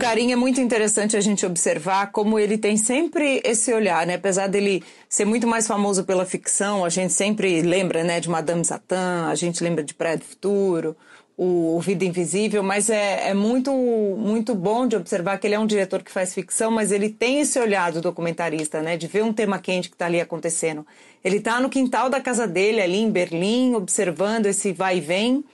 [0.00, 4.14] Carinho é muito interessante a gente observar como ele tem sempre esse olhar, né?
[4.14, 8.64] Apesar dele ser muito mais famoso pela ficção, a gente sempre lembra, né, de Madame
[8.64, 10.96] Satã, a gente lembra de Praia do Futuro,
[11.36, 15.58] o, o Vida Invisível, mas é, é muito, muito bom de observar que ele é
[15.58, 19.22] um diretor que faz ficção, mas ele tem esse olhar do documentarista, né, de ver
[19.22, 20.86] um tema quente que está ali acontecendo.
[21.22, 25.44] Ele está no quintal da casa dele, ali em Berlim, observando esse vai e vem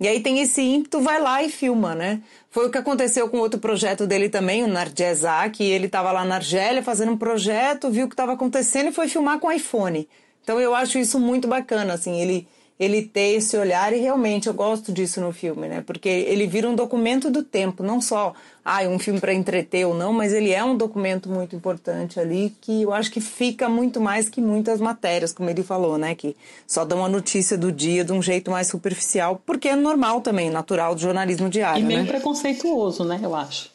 [0.00, 2.20] e aí tem esse ímpeto, vai lá e filma, né?
[2.50, 6.24] Foi o que aconteceu com outro projeto dele também, o Narjezá, que ele estava lá
[6.24, 10.08] na Argélia fazendo um projeto, viu o que estava acontecendo e foi filmar com iPhone.
[10.42, 12.46] Então eu acho isso muito bacana, assim, ele
[12.78, 15.80] ele ter esse olhar e realmente eu gosto disso no filme, né?
[15.86, 18.34] Porque ele vira um documento do tempo, não só
[18.64, 22.52] ah, um filme para entreter ou não, mas ele é um documento muito importante ali
[22.60, 26.16] que eu acho que fica muito mais que muitas matérias, como ele falou, né?
[26.16, 30.20] Que só dão a notícia do dia de um jeito mais superficial, porque é normal
[30.20, 31.80] também, natural do jornalismo diário.
[31.80, 32.08] E meio né?
[32.08, 33.20] preconceituoso, né?
[33.22, 33.72] Eu acho.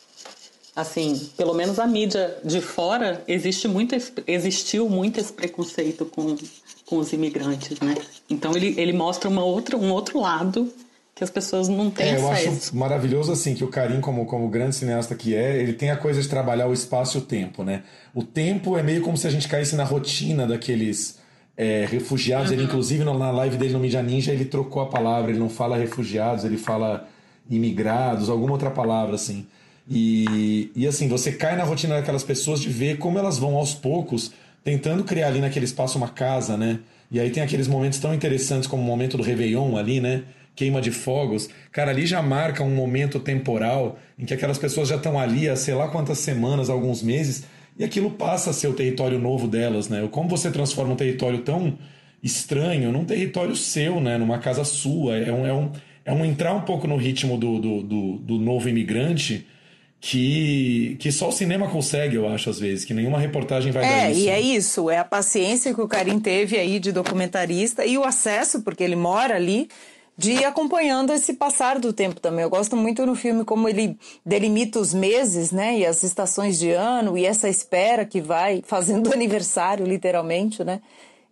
[0.75, 3.95] Assim, pelo menos a mídia de fora existe muito,
[4.27, 6.37] existiu muito esse preconceito com
[6.89, 7.95] com os imigrantes, né?
[8.27, 10.73] Então ele, ele mostra uma outra, um outro lado
[11.13, 12.17] que as pessoas não têm é.
[12.17, 15.91] Eu acho maravilhoso assim que o Karim, como, como grande cineasta que é, ele tem
[15.91, 17.83] a coisa de trabalhar o espaço e o tempo, né?
[18.11, 21.19] O tempo é meio como se a gente caísse na rotina daqueles
[21.55, 22.47] é, refugiados.
[22.47, 22.55] Uhum.
[22.55, 25.29] Ele, inclusive, na live dele no Mídia Ninja, ele trocou a palavra.
[25.29, 27.07] Ele não fala refugiados, ele fala
[27.47, 29.45] imigrados, alguma outra palavra assim.
[29.87, 33.75] E, e assim, você cai na rotina daquelas pessoas de ver como elas vão aos
[33.75, 34.31] poucos
[34.63, 36.79] tentando criar ali naquele espaço uma casa, né?
[37.11, 40.23] E aí tem aqueles momentos tão interessantes como o momento do Réveillon ali, né?
[40.55, 41.49] Queima de fogos.
[41.71, 45.55] Cara, ali já marca um momento temporal em que aquelas pessoas já estão ali há
[45.55, 47.45] sei lá quantas semanas, alguns meses,
[47.77, 50.07] e aquilo passa a ser o território novo delas, né?
[50.11, 51.77] Como você transforma um território tão
[52.21, 54.17] estranho num território seu, né?
[54.17, 55.17] Numa casa sua.
[55.17, 55.71] É um, é um,
[56.05, 59.47] é um entrar um pouco no ritmo do, do, do, do novo imigrante
[60.01, 63.87] que, que só o cinema consegue, eu acho, às vezes, que nenhuma reportagem vai é,
[63.87, 64.19] dar isso.
[64.19, 67.97] É, e é isso, é a paciência que o Karim teve aí de documentarista e
[67.97, 69.67] o acesso, porque ele mora ali,
[70.17, 72.43] de ir acompanhando esse passar do tempo também.
[72.43, 76.71] Eu gosto muito no filme como ele delimita os meses, né, e as estações de
[76.71, 80.81] ano, e essa espera que vai fazendo aniversário, literalmente, né,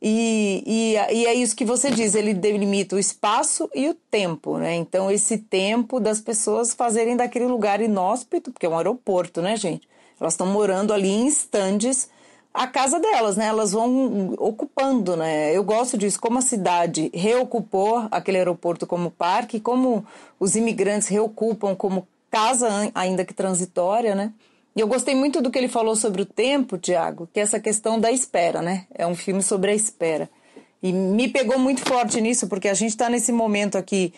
[0.02, 4.58] e, e, e, é isso que você diz, ele delimita o espaço e o tempo,
[4.58, 4.76] né?
[4.76, 9.88] Então, esse tempo das pessoas fazerem daquele lugar inóspito, porque é um aeroporto, né, gente?
[10.20, 12.10] Elas estão morando ali em estandes,
[12.54, 13.46] a casa delas, né?
[13.48, 15.56] Elas vão ocupando, né?
[15.56, 20.06] Eu gosto disso, como a cidade reocupou aquele aeroporto como parque, como
[20.40, 24.32] os imigrantes reocupam como casa, ainda que transitória, né?
[24.78, 27.60] E eu gostei muito do que ele falou sobre o tempo, Tiago, que é essa
[27.60, 28.86] questão da espera, né?
[28.94, 30.30] É um filme sobre a espera.
[30.84, 34.14] E me pegou muito forte nisso, porque a gente está nesse momento aqui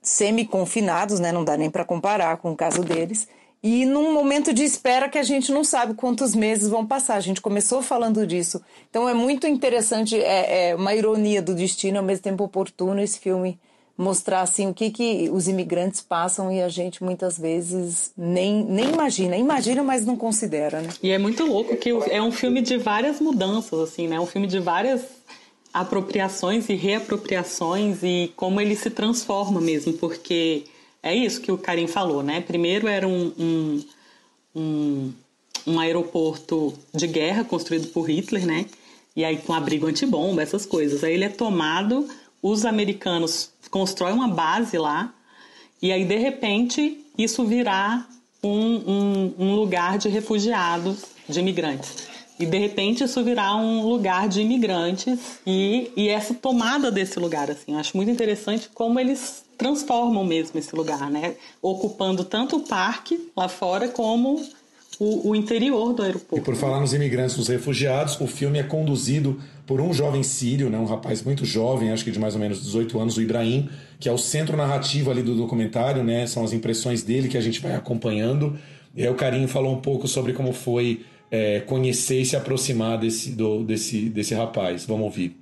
[0.00, 1.32] semi-confinados, né?
[1.32, 3.26] Não dá nem para comparar com o caso deles.
[3.60, 7.16] E num momento de espera que a gente não sabe quantos meses vão passar.
[7.16, 8.62] A gente começou falando disso.
[8.88, 13.18] Então é muito interessante, é, é uma ironia do destino, ao mesmo tempo oportuno, esse
[13.18, 13.58] filme
[13.96, 18.90] mostrar assim o que, que os imigrantes passam e a gente muitas vezes nem, nem
[18.92, 19.36] imagina.
[19.36, 20.90] Imagina, mas não considera, né?
[21.02, 24.20] E é muito louco que é um filme de várias mudanças, assim, né?
[24.20, 25.02] Um filme de várias
[25.72, 30.64] apropriações e reapropriações e como ele se transforma mesmo, porque
[31.02, 32.40] é isso que o Karim falou, né?
[32.40, 33.84] Primeiro era um, um,
[34.54, 35.12] um,
[35.66, 38.66] um aeroporto de guerra construído por Hitler, né?
[39.14, 41.02] E aí com abrigo antibomba, essas coisas.
[41.02, 42.06] Aí ele é tomado,
[42.42, 45.12] os americanos constrói uma base lá
[45.80, 48.06] e aí de repente isso virá
[48.42, 52.08] um, um, um lugar de refugiados, de imigrantes.
[52.38, 57.50] E de repente isso virá um lugar de imigrantes e, e essa tomada desse lugar,
[57.50, 61.34] assim, eu acho muito interessante como eles transformam mesmo esse lugar, né?
[61.62, 64.38] Ocupando tanto o parque lá fora como
[64.98, 66.36] o, o, interior do aeroporto.
[66.36, 70.70] E por falar nos imigrantes, nos refugiados, o filme é conduzido por um jovem sírio,
[70.70, 73.68] né, um rapaz muito jovem, acho que de mais ou menos 18 anos, o Ibrahim,
[73.98, 77.40] que é o centro narrativo ali do documentário, né, são as impressões dele que a
[77.40, 78.56] gente vai acompanhando.
[78.94, 82.98] E aí o Carinho falou um pouco sobre como foi é, conhecer e se aproximar
[82.98, 84.86] desse, do, desse, desse rapaz.
[84.86, 85.36] Vamos ouvir.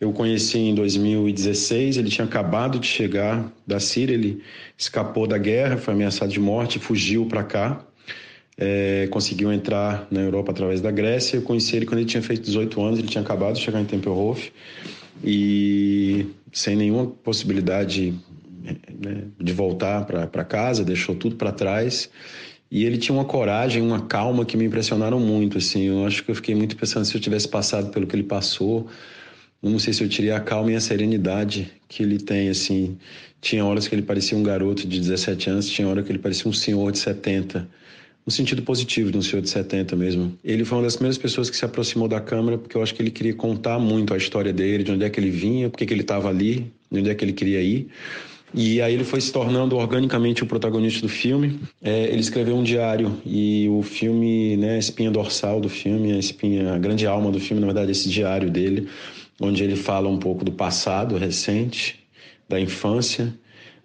[0.00, 4.42] Eu conheci em 2016, ele tinha acabado de chegar da Síria, ele
[4.76, 7.85] escapou da guerra, foi ameaçado de morte, fugiu para cá
[8.58, 11.36] é, conseguiu entrar na Europa através da Grécia.
[11.36, 13.84] Eu conheci ele quando ele tinha feito 18 anos, ele tinha acabado de chegar em
[13.84, 14.52] Tempelhof
[15.22, 18.14] e sem nenhuma possibilidade
[18.98, 22.10] né, de voltar para casa, deixou tudo para trás.
[22.70, 25.58] E ele tinha uma coragem, uma calma que me impressionaram muito.
[25.58, 28.24] Assim, eu acho que eu fiquei muito pensando se eu tivesse passado pelo que ele
[28.24, 28.88] passou,
[29.62, 32.48] eu não sei se eu teria a calma e a serenidade que ele tem.
[32.48, 32.98] Assim,
[33.40, 36.50] tinha horas que ele parecia um garoto de 17 anos, tinha horas que ele parecia
[36.50, 37.68] um senhor de 70
[38.26, 40.36] no sentido positivo, de um senhor de 70 mesmo.
[40.42, 43.00] Ele foi uma das primeiras pessoas que se aproximou da câmera porque eu acho que
[43.00, 45.84] ele queria contar muito a história dele, de onde é que ele vinha, por que
[45.94, 47.86] ele estava ali, de onde é que ele queria ir.
[48.52, 51.60] E aí ele foi se tornando organicamente o protagonista do filme.
[51.80, 56.18] É, ele escreveu um diário e o filme, né, a espinha dorsal do filme, a
[56.18, 58.88] espinha, a grande alma do filme, na verdade, esse diário dele,
[59.40, 62.00] onde ele fala um pouco do passado recente,
[62.48, 63.32] da infância,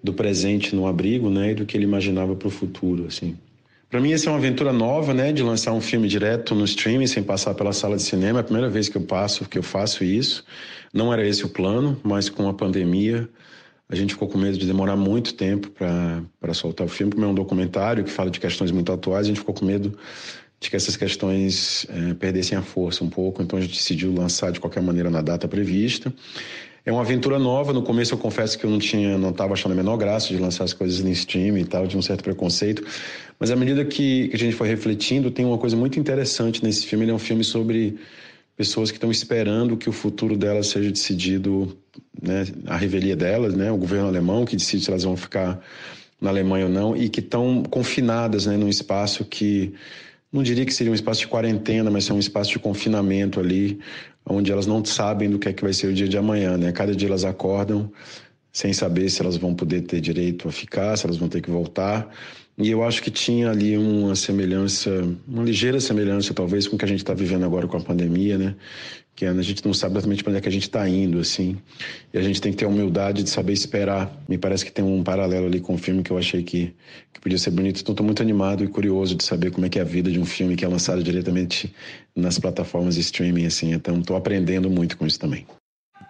[0.04, 3.36] do presente no abrigo, né, e do que ele imaginava para o futuro, assim
[3.92, 5.34] Para mim, essa é uma aventura nova, né?
[5.34, 8.40] De lançar um filme direto no streaming, sem passar pela sala de cinema.
[8.40, 10.46] É a primeira vez que eu passo, que eu faço isso.
[10.94, 13.28] Não era esse o plano, mas com a pandemia,
[13.90, 17.12] a gente ficou com medo de demorar muito tempo para soltar o filme.
[17.12, 19.98] Como é um documentário que fala de questões muito atuais, a gente ficou com medo
[20.58, 23.42] de que essas questões é, perdessem a força um pouco.
[23.44, 26.14] Então, a gente decidiu lançar de qualquer maneira na data prevista.
[26.86, 27.74] É uma aventura nova.
[27.74, 30.38] No começo eu confesso que eu não tinha, não estava achando a menor graça de
[30.38, 32.84] lançar as coisas em stream e tal, de um certo preconceito.
[33.40, 36.86] Mas à medida que, que a gente foi refletindo, tem uma coisa muito interessante nesse
[36.86, 37.06] filme.
[37.06, 37.98] Ele é um filme sobre
[38.56, 41.76] pessoas que estão esperando que o futuro delas seja decidido,
[42.22, 45.60] né, a revelia delas, né, o governo alemão que decide se elas vão ficar
[46.20, 49.74] na Alemanha ou não e que estão confinadas, né, num espaço que
[50.32, 53.80] não diria que seria um espaço de quarentena, mas é um espaço de confinamento ali,
[54.26, 56.72] onde elas não sabem do que é que vai ser o dia de amanhã, né?
[56.72, 57.92] Cada dia elas acordam
[58.52, 61.50] sem saber se elas vão poder ter direito a ficar, se elas vão ter que
[61.50, 62.10] voltar.
[62.58, 64.90] E eu acho que tinha ali uma semelhança,
[65.28, 68.38] uma ligeira semelhança, talvez, com o que a gente está vivendo agora com a pandemia,
[68.38, 68.56] né?
[69.16, 71.58] Que a gente não sabe exatamente para onde é que a gente está indo, assim.
[72.14, 74.12] E a gente tem que ter a humildade de saber esperar.
[74.28, 76.74] Me parece que tem um paralelo ali com o filme que eu achei que,
[77.14, 77.82] que podia ser bonito.
[77.82, 80.20] Então, estou muito animado e curioso de saber como é que é a vida de
[80.20, 81.74] um filme que é lançado diretamente
[82.16, 83.74] nas plataformas de streaming, assim.
[83.74, 85.46] Então, estou aprendendo muito com isso também.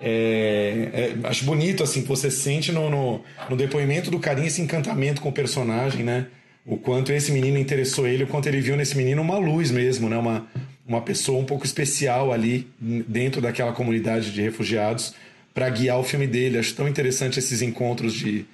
[0.04, 4.60] É, é, acho bonito assim que você sente no, no, no, depoimento do carinho esse
[4.60, 6.26] encantamento com o personagem, né?
[6.66, 10.10] O quanto esse menino interessou ele, o quanto ele viu nesse menino uma luz mesmo,
[10.10, 10.18] né?
[10.18, 10.48] Uma,
[10.88, 15.13] uma pessoa um pouco especial ali dentro daquela comunidade de refugiados
[15.54, 16.58] para guiar o filme dele.
[16.58, 18.46] Acho tão interessante esses encontros de,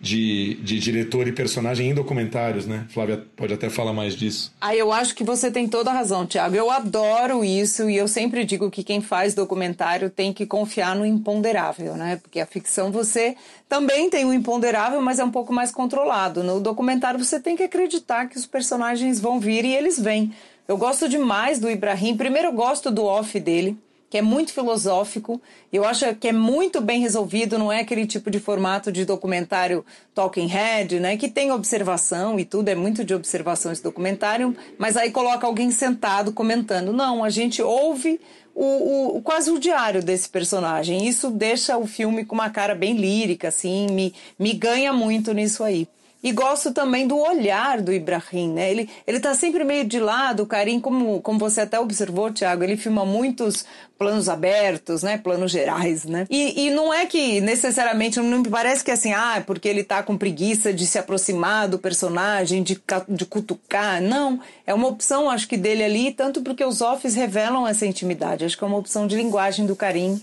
[0.00, 2.86] de, de diretor e personagem em documentários, né?
[2.88, 4.52] Flávia pode até falar mais disso.
[4.60, 6.56] Ah, eu acho que você tem toda a razão, Tiago.
[6.56, 11.06] Eu adoro isso e eu sempre digo que quem faz documentário tem que confiar no
[11.06, 12.16] imponderável, né?
[12.16, 13.36] Porque a ficção você
[13.68, 16.42] também tem o imponderável, mas é um pouco mais controlado.
[16.42, 20.32] No documentário você tem que acreditar que os personagens vão vir e eles vêm.
[20.70, 22.16] Eu gosto demais do Ibrahim.
[22.16, 23.76] Primeiro, eu gosto do off dele
[24.08, 25.42] que é muito filosófico.
[25.72, 29.84] Eu acho que é muito bem resolvido, não é aquele tipo de formato de documentário
[30.14, 34.96] talking head, né, que tem observação e tudo, é muito de observação esse documentário, mas
[34.96, 36.92] aí coloca alguém sentado comentando.
[36.92, 38.20] Não, a gente ouve
[38.54, 41.08] o, o, quase o diário desse personagem.
[41.08, 45.64] Isso deixa o filme com uma cara bem lírica, assim, me, me ganha muito nisso
[45.64, 45.88] aí.
[46.22, 48.70] E gosto também do olhar do Ibrahim, né?
[48.70, 52.62] Ele, ele tá sempre meio de lado, o Karim, como, como você até observou, Tiago,
[52.62, 53.64] ele filma muitos
[53.98, 55.16] planos abertos, né?
[55.16, 56.26] Planos gerais, né?
[56.28, 59.82] E, e não é que necessariamente, não me parece que é assim, ah, porque ele
[59.82, 64.02] tá com preguiça de se aproximar do personagem, de, de cutucar.
[64.02, 68.44] Não, é uma opção, acho que dele ali, tanto porque os offs revelam essa intimidade.
[68.44, 70.20] Acho que é uma opção de linguagem do Karim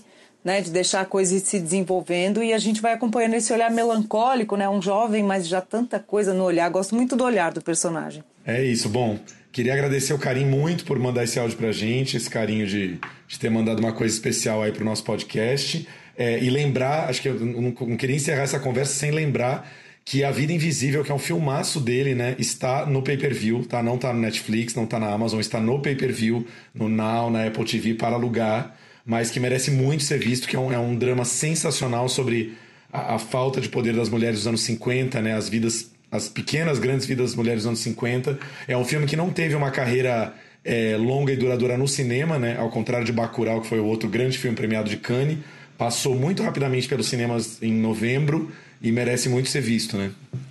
[0.48, 4.56] né, de deixar a coisa se desenvolvendo e a gente vai acompanhando esse olhar melancólico,
[4.56, 6.70] né, um jovem, mas já tanta coisa no olhar.
[6.70, 8.24] Gosto muito do olhar do personagem.
[8.46, 9.18] É isso, bom.
[9.52, 13.38] Queria agradecer o carinho muito por mandar esse áudio pra gente, esse carinho de, de
[13.38, 15.86] ter mandado uma coisa especial aí pro nosso podcast.
[16.16, 19.70] É, e lembrar, acho que eu não, não queria encerrar essa conversa sem lembrar
[20.02, 23.82] que A Vida Invisível, que é um filmaço dele, né, está no pay-per-view, tá?
[23.82, 27.66] Não tá no Netflix, não tá na Amazon, está no pay-per-view, no Now, na Apple
[27.66, 28.77] TV para alugar
[29.08, 32.52] mas que merece muito ser visto, que é um, é um drama sensacional sobre
[32.92, 35.34] a, a, falta de poder das mulheres dos anos 50, né?
[35.34, 38.38] As vidas, as pequenas, grandes vidas das mulheres dos anos 50.
[38.68, 42.58] É um filme que não teve uma carreira é, longa e duradoura no cinema, né?
[42.58, 45.38] Ao contrário de Bacurau, que foi o outro grande filme premiado de Cannes.
[45.78, 50.10] Passou muito rapidamente pelos cinemas em novembro e merece muito ser visto, né?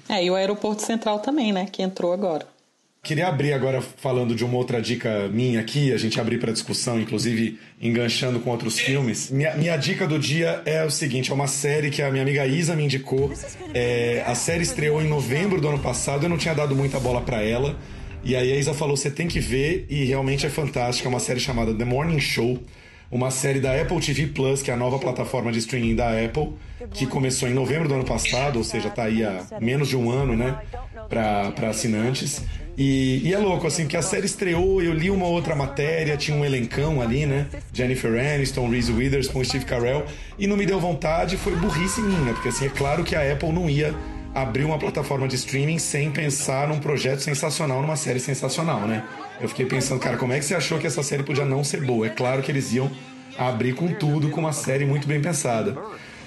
[0.09, 1.67] É, e o Aeroporto Central também, né?
[1.71, 2.56] Que entrou agora.
[3.03, 6.99] Queria abrir agora falando de uma outra dica minha aqui, a gente abrir para discussão,
[6.99, 9.31] inclusive enganchando com outros filmes.
[9.31, 12.45] Minha, minha, dica do dia é o seguinte: é uma série que a minha amiga
[12.45, 13.31] Isa me indicou.
[13.73, 17.21] É, a série estreou em novembro do ano passado, eu não tinha dado muita bola
[17.21, 17.77] para ela.
[18.23, 21.07] E aí a Isa falou: você tem que ver, e realmente é fantástica.
[21.07, 22.61] É uma série chamada The Morning Show,
[23.09, 26.53] uma série da Apple TV Plus, que é a nova plataforma de streaming da Apple,
[26.91, 30.11] que começou em novembro do ano passado, ou seja, tá aí há menos de um
[30.11, 30.59] ano, né,
[31.07, 32.41] para assinantes.
[32.77, 36.37] E, e, é louco, assim, que a série estreou, eu li uma outra matéria, tinha
[36.37, 37.47] um elencão ali, né?
[37.73, 40.05] Jennifer Aniston, Reese Witherspoon, Steve Carell,
[40.37, 43.51] e não me deu vontade, foi burrice minha, porque assim, é claro que a Apple
[43.51, 43.95] não ia
[44.35, 49.03] abrir uma plataforma de streaming sem pensar num projeto sensacional, numa série sensacional, né?
[49.41, 51.83] Eu fiquei pensando, cara, como é que você achou que essa série podia não ser
[51.83, 52.05] boa?
[52.05, 52.91] É claro que eles iam
[53.39, 55.75] abrir com tudo, com uma série muito bem pensada.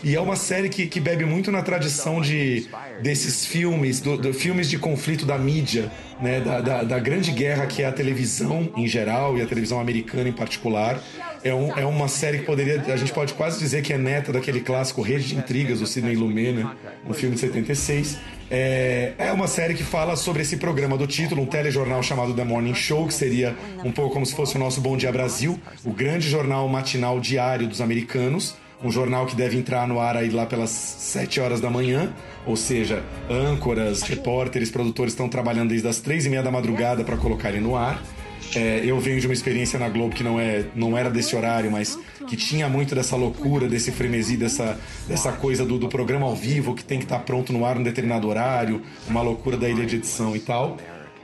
[0.02, 2.66] E é uma série que, que bebe muito na tradição de,
[3.02, 7.66] desses filmes, do, do filmes de conflito da mídia, né, da, da, da, grande guerra
[7.66, 10.98] que é a televisão em geral e a televisão americana em particular.
[11.42, 14.32] É, um, é uma série que poderia, a gente pode quase dizer que é neta
[14.32, 16.70] daquele clássico Rede de Intrigas do Sidney Lumet, né,
[17.06, 18.18] um filme de 76
[18.50, 22.44] É, é uma série que fala sobre esse programa do título, um telejornal chamado The
[22.44, 25.90] Morning Show, que seria um pouco como se fosse o nosso Bom Dia Brasil, o
[25.90, 28.56] grande jornal matinal diário dos americanos.
[28.82, 32.12] Um jornal que deve entrar no ar aí lá pelas 7 horas da manhã,
[32.46, 37.16] ou seja, âncoras, repórteres, produtores estão trabalhando desde as três e meia da madrugada para
[37.16, 38.02] colocar ele no ar.
[38.54, 41.70] É, eu venho de uma experiência na Globo que não, é, não era desse horário,
[41.70, 46.34] mas que tinha muito dessa loucura, desse frenesi, dessa, dessa coisa do, do programa ao
[46.34, 49.68] vivo que tem que estar tá pronto no ar num determinado horário, uma loucura da
[49.68, 50.78] ilha de edição e tal.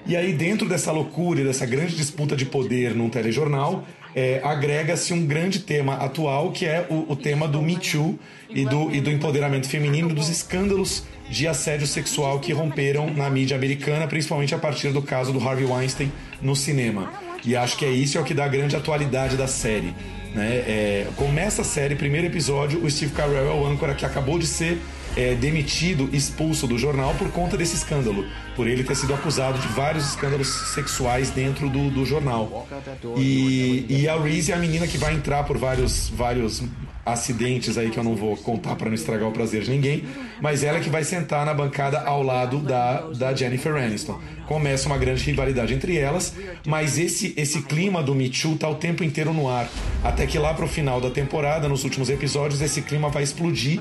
[0.07, 3.85] E aí, dentro dessa loucura e dessa grande disputa de poder num telejornal,
[4.17, 8.65] é, agrega-se um grande tema atual, que é o, o, tema do Me Too e
[8.65, 14.07] do, e do empoderamento feminino, dos escândalos de assédio sexual que romperam na mídia americana,
[14.07, 16.11] principalmente a partir do caso do Harvey Weinstein
[16.41, 17.13] no cinema.
[17.45, 19.95] E acho que é isso é o que dá a grande atualidade da série.
[20.35, 20.65] Né?
[20.67, 24.47] É, começa a série, primeiro episódio, o Steve Carell é o âncora que acabou de
[24.47, 24.81] ser
[25.17, 29.69] é, demitido, expulso do jornal por conta desse escândalo, por ele ter sido acusado de
[29.69, 32.69] vários escândalos sexuais dentro do, do jornal.
[33.17, 36.63] E, e a Reese é a menina que vai entrar por vários, vários
[37.07, 40.05] acidentes aí que eu não vou contar para não estragar o prazer de ninguém,
[40.41, 44.21] mas ela é que vai sentar na bancada ao lado da, da Jennifer Aniston.
[44.47, 46.35] Começa uma grande rivalidade entre elas,
[46.67, 49.69] mas esse, esse clima do Me Too tá o tempo inteiro no ar.
[50.03, 53.81] Até que lá pro final da temporada, nos últimos episódios, esse clima vai explodir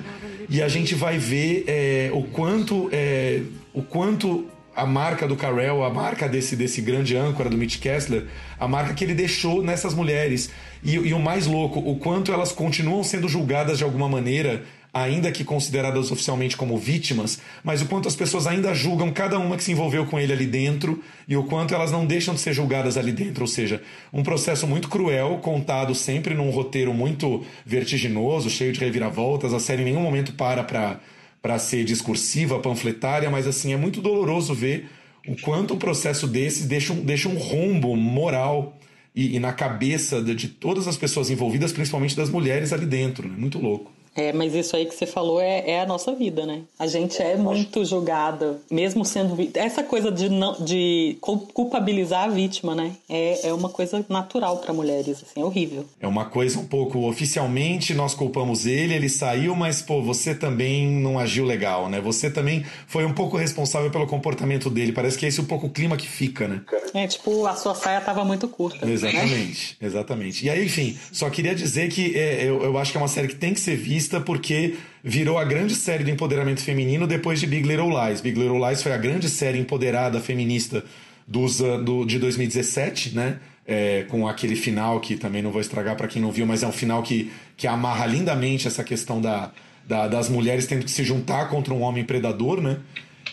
[0.49, 3.41] e a gente vai ver é, o quanto é,
[3.73, 8.25] o quanto a marca do Carell, a marca desse, desse grande âncora do Mitch Kessler,
[8.59, 10.49] a marca que ele deixou nessas mulheres.
[10.83, 14.63] E, e, o mais louco, o quanto elas continuam sendo julgadas de alguma maneira,
[14.95, 19.57] ainda que consideradas oficialmente como vítimas, mas o quanto as pessoas ainda julgam cada uma
[19.57, 22.53] que se envolveu com ele ali dentro e o quanto elas não deixam de ser
[22.53, 23.43] julgadas ali dentro.
[23.43, 23.83] Ou seja,
[24.13, 29.53] um processo muito cruel, contado sempre num roteiro muito vertiginoso, cheio de reviravoltas.
[29.53, 31.01] A série em nenhum momento para para
[31.41, 34.89] para ser discursiva, panfletária, mas assim, é muito doloroso ver
[35.27, 38.79] o quanto um processo desse deixa um, deixa um rombo moral
[39.15, 43.27] e, e na cabeça de, de, todas as pessoas envolvidas, principalmente das mulheres ali dentro.
[43.27, 43.35] Né?
[43.37, 43.91] Muito louco.
[44.15, 46.61] É, mas isso aí que você falou é, é a nossa vida, né?
[46.79, 49.35] A gente é muito julgada, mesmo sendo.
[49.53, 52.93] Essa coisa de, não, de culpabilizar a vítima, né?
[53.09, 55.85] É, é uma coisa natural para mulheres, assim, é horrível.
[55.99, 57.05] É uma coisa um pouco.
[57.07, 61.99] Oficialmente nós culpamos ele, ele saiu, mas, pô, você também não agiu legal, né?
[61.99, 64.93] Você também foi um pouco responsável pelo comportamento dele.
[64.93, 66.61] Parece que é esse um pouco o clima que fica, né?
[66.93, 68.89] É, tipo, a sua saia tava muito curta.
[68.89, 69.87] Exatamente, né?
[69.87, 70.45] exatamente.
[70.45, 73.27] E aí, enfim, só queria dizer que é, eu, eu acho que é uma série
[73.27, 77.47] que tem que ser vista porque virou a grande série do empoderamento feminino depois de
[77.47, 78.21] Big Little Lies.
[78.21, 80.83] Big Little Lies foi a grande série empoderada feminista
[81.27, 83.39] dos, do, de 2017, né?
[83.67, 86.67] É, com aquele final que também não vou estragar para quem não viu, mas é
[86.67, 89.51] um final que, que amarra lindamente essa questão da,
[89.87, 92.77] da, das mulheres tendo que se juntar contra um homem predador, né?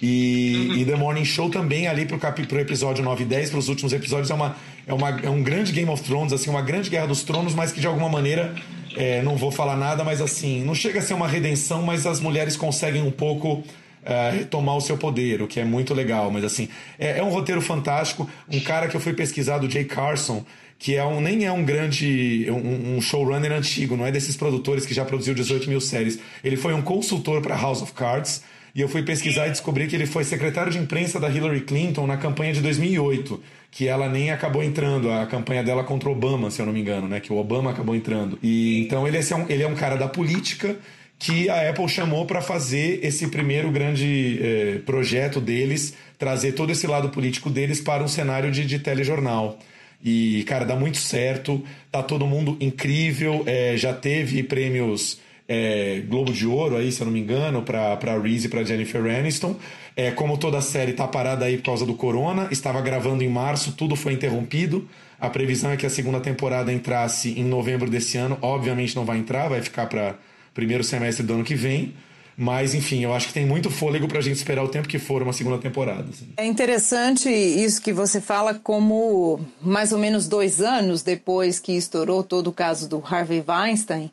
[0.00, 3.68] E, e The Morning Show também ali pro, cap, pro episódio 9 e 10, pros
[3.68, 4.56] últimos episódios, é, uma,
[4.86, 7.70] é, uma, é um grande Game of Thrones, assim, uma grande Guerra dos Tronos, mas
[7.70, 8.54] que de alguma maneira
[8.96, 12.20] é, não vou falar nada, mas assim, não chega a ser uma redenção, mas as
[12.20, 13.62] mulheres conseguem um pouco
[14.04, 16.30] é, retomar o seu poder, o que é muito legal.
[16.30, 16.68] Mas assim,
[16.98, 18.28] é, é, um roteiro fantástico.
[18.50, 20.44] Um cara que eu fui pesquisar, do Jay Carson,
[20.78, 24.84] que é um, nem é um grande um, um, showrunner antigo, não é desses produtores
[24.84, 26.18] que já produziu 18 mil séries.
[26.42, 28.42] Ele foi um consultor para House of Cards.
[28.74, 32.06] E eu fui pesquisar e descobri que ele foi secretário de imprensa da Hillary Clinton
[32.06, 33.38] na campanha de 2008
[33.72, 37.08] que ela nem acabou entrando, a campanha dela contra Obama, se eu não me engano,
[37.08, 37.20] né?
[37.20, 38.38] Que o Obama acabou entrando.
[38.42, 40.76] E então ele é um, ele é um cara da política
[41.18, 46.86] que a Apple chamou para fazer esse primeiro grande eh, projeto deles, trazer todo esse
[46.86, 49.58] lado político deles para um cenário de, de telejornal.
[50.04, 56.32] E, cara, dá muito certo, tá todo mundo incrível, é, já teve prêmios é, Globo
[56.32, 59.56] de Ouro aí, se eu não me engano, para Reese e para Jennifer Aniston.
[59.94, 63.28] É, como toda a série está parada aí por causa do corona, estava gravando em
[63.28, 64.88] março, tudo foi interrompido.
[65.20, 68.38] A previsão é que a segunda temporada entrasse em novembro desse ano.
[68.40, 70.16] Obviamente não vai entrar, vai ficar para
[70.52, 71.94] primeiro semestre do ano que vem.
[72.36, 74.98] Mas, enfim, eu acho que tem muito fôlego para a gente esperar o tempo que
[74.98, 76.06] for uma segunda temporada.
[76.10, 76.28] Assim.
[76.36, 82.22] É interessante isso que você fala, como mais ou menos dois anos depois que estourou
[82.24, 84.10] todo o caso do Harvey Weinstein,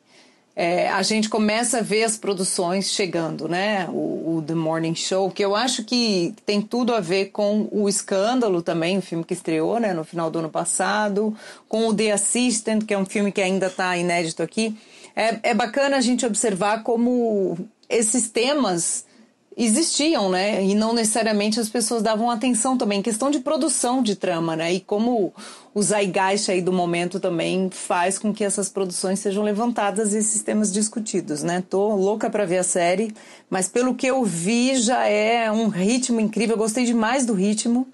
[0.62, 3.88] é, a gente começa a ver as produções chegando, né?
[3.88, 7.88] O, o, The Morning Show, que eu acho que tem tudo a ver com o
[7.88, 11.34] Escândalo também, o filme que estreou né, no final do ano passado,
[11.70, 14.78] com o The Assistant, que é um filme que ainda está inédito aqui.
[15.16, 17.58] É, é bacana a gente observar como
[17.88, 19.06] esses temas
[19.56, 20.62] existiam, né?
[20.62, 23.02] E não necessariamente as pessoas davam atenção também.
[23.02, 24.74] Questão de produção de trama, né?
[24.74, 25.34] E como
[25.80, 30.44] o zeitgeist aí do momento também faz com que essas produções sejam levantadas e esses
[30.44, 31.64] temas discutidos, né?
[31.70, 33.14] Tô louca para ver a série,
[33.50, 36.56] mas pelo que eu vi já é um ritmo incrível.
[36.56, 37.88] Eu gostei demais do ritmo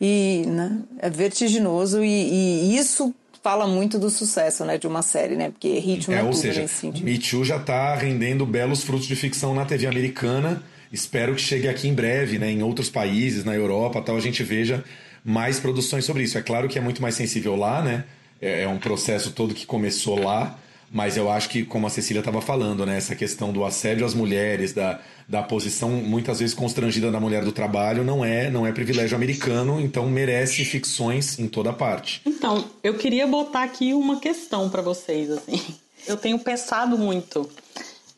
[0.00, 3.12] e né, é vertiginoso e, e isso
[3.42, 5.50] fala muito do sucesso né, de uma série, né?
[5.50, 7.04] Porque ritmo é, é ou tudo seja, nesse sentido.
[7.04, 10.62] Me Too já está rendendo belos frutos de ficção na TV americana.
[10.92, 12.48] Espero que chegue aqui em breve, né?
[12.52, 14.84] Em outros países, na Europa, tal, a gente veja
[15.28, 16.38] mais produções sobre isso.
[16.38, 18.04] É claro que é muito mais sensível lá, né?
[18.40, 20.58] É, é um processo todo que começou lá,
[20.90, 22.96] mas eu acho que, como a Cecília estava falando, né?
[22.96, 27.52] Essa questão do assédio às mulheres, da, da posição muitas vezes constrangida da mulher do
[27.52, 32.22] trabalho não é não é privilégio americano, então merece ficções em toda parte.
[32.24, 35.60] Então, eu queria botar aqui uma questão para vocês assim.
[36.06, 37.46] Eu tenho pensado muito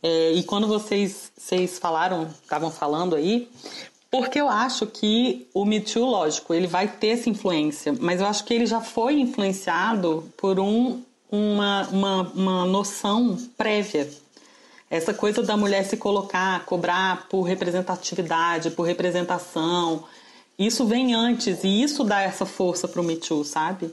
[0.01, 3.49] é, e quando vocês vocês falaram, estavam falando aí,
[4.11, 8.27] porque eu acho que o Me Too, lógico, ele vai ter essa influência, mas eu
[8.27, 14.09] acho que ele já foi influenciado por um, uma, uma, uma noção prévia
[14.91, 20.03] essa coisa da mulher se colocar, cobrar por representatividade, por representação,
[20.59, 23.93] isso vem antes e isso dá essa força pro Me Too, sabe?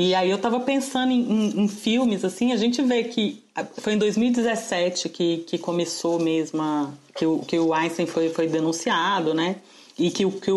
[0.00, 3.42] E aí eu tava pensando em, em, em, filmes, assim, a gente vê que
[3.78, 8.46] foi em 2017 que, que começou mesmo, a, que, o, que o Einstein foi, foi
[8.46, 9.56] denunciado, né?
[9.98, 10.56] E que, que o,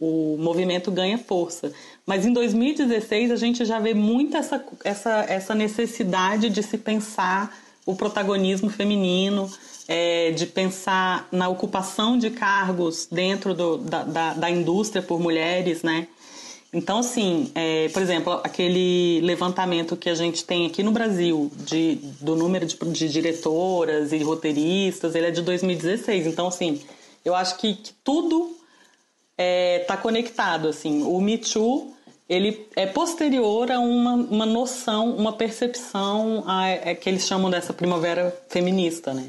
[0.00, 1.72] o, o movimento ganha força.
[2.06, 7.58] Mas em 2016 a gente já vê muito essa, essa, essa necessidade de se pensar
[7.84, 9.50] o protagonismo feminino,
[9.88, 15.82] é, de pensar na ocupação de cargos dentro do, da, da, da, indústria por mulheres,
[15.82, 16.06] né?
[16.74, 22.00] Então, assim, é, por exemplo, aquele levantamento que a gente tem aqui no Brasil de,
[22.20, 26.26] do número de, de diretoras e roteiristas, ele é de 2016.
[26.26, 26.82] Então, assim,
[27.24, 28.58] eu acho que, que tudo está
[29.38, 31.04] é, tá conectado, assim.
[31.04, 31.94] O Me Too
[32.28, 37.72] ele é posterior a uma, uma noção, uma percepção a, é que eles chamam dessa
[37.72, 39.28] primavera feminista, né?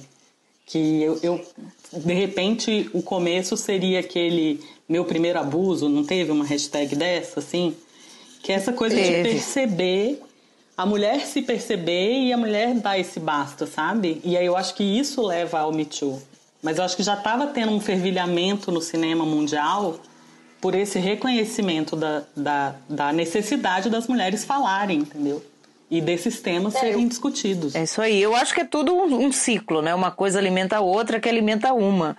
[0.65, 1.45] Que eu, eu,
[1.93, 7.75] de repente o começo seria aquele meu primeiro abuso, não teve uma hashtag dessa assim?
[8.43, 9.23] Que é essa coisa teve.
[9.23, 10.21] de perceber
[10.77, 14.21] a mulher se perceber e a mulher dar esse basta, sabe?
[14.23, 16.21] E aí eu acho que isso leva ao Me Too.
[16.61, 19.97] Mas eu acho que já estava tendo um fervilhamento no cinema mundial
[20.59, 25.43] por esse reconhecimento da, da, da necessidade das mulheres falarem, entendeu?
[25.89, 27.75] E desses temas é, serem discutidos.
[27.75, 28.21] É isso aí.
[28.21, 29.93] Eu acho que é tudo um, um ciclo, né?
[29.93, 32.17] Uma coisa alimenta a outra, que alimenta uma.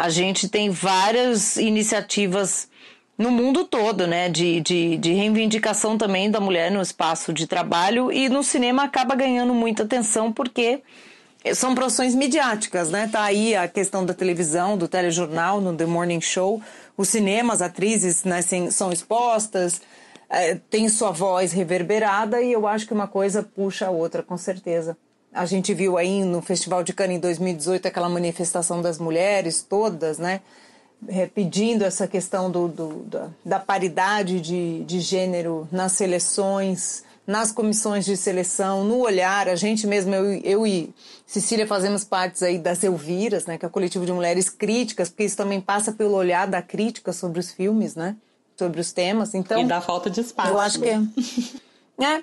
[0.00, 2.70] A gente tem várias iniciativas
[3.18, 8.10] no mundo todo, né, de, de, de, reivindicação também da mulher no espaço de trabalho.
[8.10, 10.82] E no cinema acaba ganhando muita atenção porque
[11.54, 16.22] são produções midiáticas, né, tá aí a questão da televisão, do telejornal, no The Morning
[16.22, 16.62] Show,
[16.96, 18.40] o cinema, as atrizes né,
[18.70, 19.82] são expostas,
[20.30, 24.38] é, tem sua voz reverberada e eu acho que uma coisa puxa a outra, com
[24.38, 24.96] certeza.
[25.32, 30.18] A gente viu aí no Festival de Cannes em 2018 aquela manifestação das mulheres todas,
[30.18, 30.40] né?
[31.08, 37.50] É, pedindo essa questão do, do da, da, paridade de, de gênero nas seleções, nas
[37.50, 39.48] comissões de seleção, no olhar.
[39.48, 40.92] A gente mesmo, eu, eu e
[41.24, 45.24] Cecília fazemos partes aí das Elviras, né, que é o coletivo de mulheres críticas, porque
[45.24, 48.16] isso também passa pelo olhar da crítica sobre os filmes, né,
[48.58, 49.32] sobre os temas.
[49.32, 50.50] Então, e da falta de espaço.
[50.50, 51.00] Eu acho que é,
[52.04, 52.22] é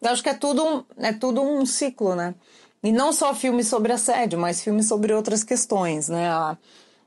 [0.00, 2.34] eu acho que é tudo, um, é tudo um ciclo, né?
[2.82, 6.28] E não só filmes sobre assédio, mas filmes sobre outras questões, né?
[6.28, 6.56] A,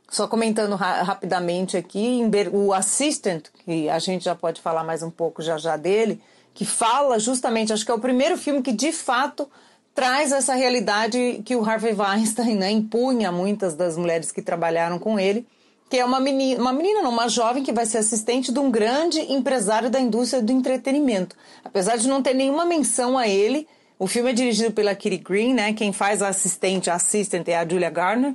[0.09, 2.21] só comentando ra rapidamente aqui,
[2.51, 6.21] o Assistant, que a gente já pode falar mais um pouco já já dele,
[6.53, 9.49] que fala justamente, acho que é o primeiro filme que de fato
[9.95, 14.99] traz essa realidade que o Harvey Weinstein né, impunha a muitas das mulheres que trabalharam
[14.99, 15.47] com ele,
[15.91, 19.19] que é uma menina, uma menina, uma jovem que vai ser assistente de um grande
[19.29, 21.35] empresário da indústria do entretenimento.
[21.65, 23.67] Apesar de não ter nenhuma menção a ele,
[23.99, 25.73] o filme é dirigido pela Kitty Green, né?
[25.73, 28.33] Quem faz a assistente, a assistant é a Julia Garner.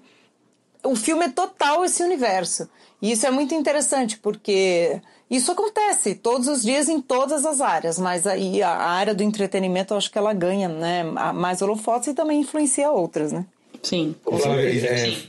[0.84, 2.68] O filme é total esse universo.
[3.00, 5.00] E isso é muito interessante, porque
[5.30, 9.94] isso acontece todos os dias em todas as áreas, mas aí a área do entretenimento
[9.94, 11.02] eu acho que ela ganha né,
[11.32, 13.46] mais holofotes e também influencia outras, né?
[13.82, 14.14] Sim.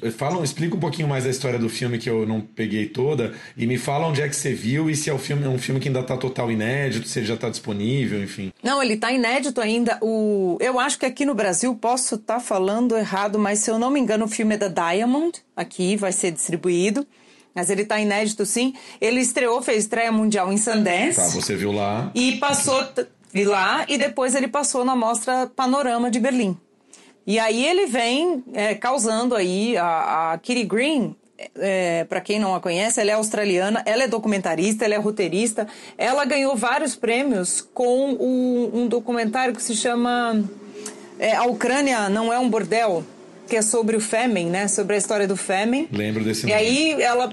[0.01, 3.33] é, falam, explica um pouquinho mais a história do filme que eu não peguei toda
[3.55, 5.79] e me fala onde é que você viu e se é um filme, um filme
[5.79, 8.51] que ainda está total inédito, se ele já está disponível, enfim.
[8.61, 9.97] Não, ele está inédito ainda.
[10.01, 13.79] O, eu acho que aqui no Brasil posso estar tá falando errado, mas se eu
[13.79, 17.05] não me engano o filme é da Diamond, aqui vai ser distribuído.
[17.53, 18.75] Mas ele tá inédito sim.
[19.01, 21.15] Ele estreou, fez estreia mundial em Sundance.
[21.15, 22.11] Tá, você viu lá.
[22.13, 22.85] E passou
[23.31, 26.57] vi lá e depois ele passou na mostra Panorama de Berlim.
[27.27, 31.13] E aí ele vem é, causando aí a, a Kitty Green.
[31.55, 35.67] É, para quem não a conhece, ela é australiana, ela é documentarista, ela é roteirista.
[35.95, 40.43] Ela ganhou vários prêmios com o, um documentário que se chama
[41.19, 43.03] é, A Ucrânia Não É um Bordel,
[43.47, 44.67] que é sobre o Fêmen, né?
[44.67, 45.87] Sobre a história do Fêmen.
[45.91, 46.53] Lembro desse E nome.
[46.59, 47.31] aí ela.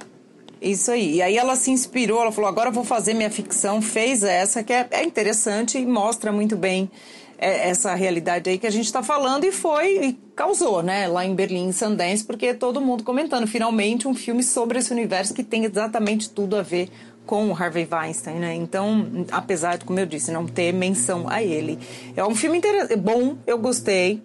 [0.61, 1.15] Isso aí.
[1.15, 3.81] E aí ela se inspirou, ela falou: agora eu vou fazer minha ficção.
[3.81, 6.91] Fez essa, que é, é interessante e mostra muito bem
[7.39, 9.45] essa realidade aí que a gente está falando.
[9.45, 11.07] E foi, e causou, né?
[11.07, 13.47] Lá em Berlim, em Sundance, porque todo mundo comentando.
[13.47, 16.91] Finalmente, um filme sobre esse universo que tem exatamente tudo a ver
[17.27, 18.55] com o Harvey Weinstein, né?
[18.55, 21.79] Então, apesar de, como eu disse, não ter menção a ele.
[22.17, 22.97] É um filme inter...
[22.99, 24.23] bom, eu gostei.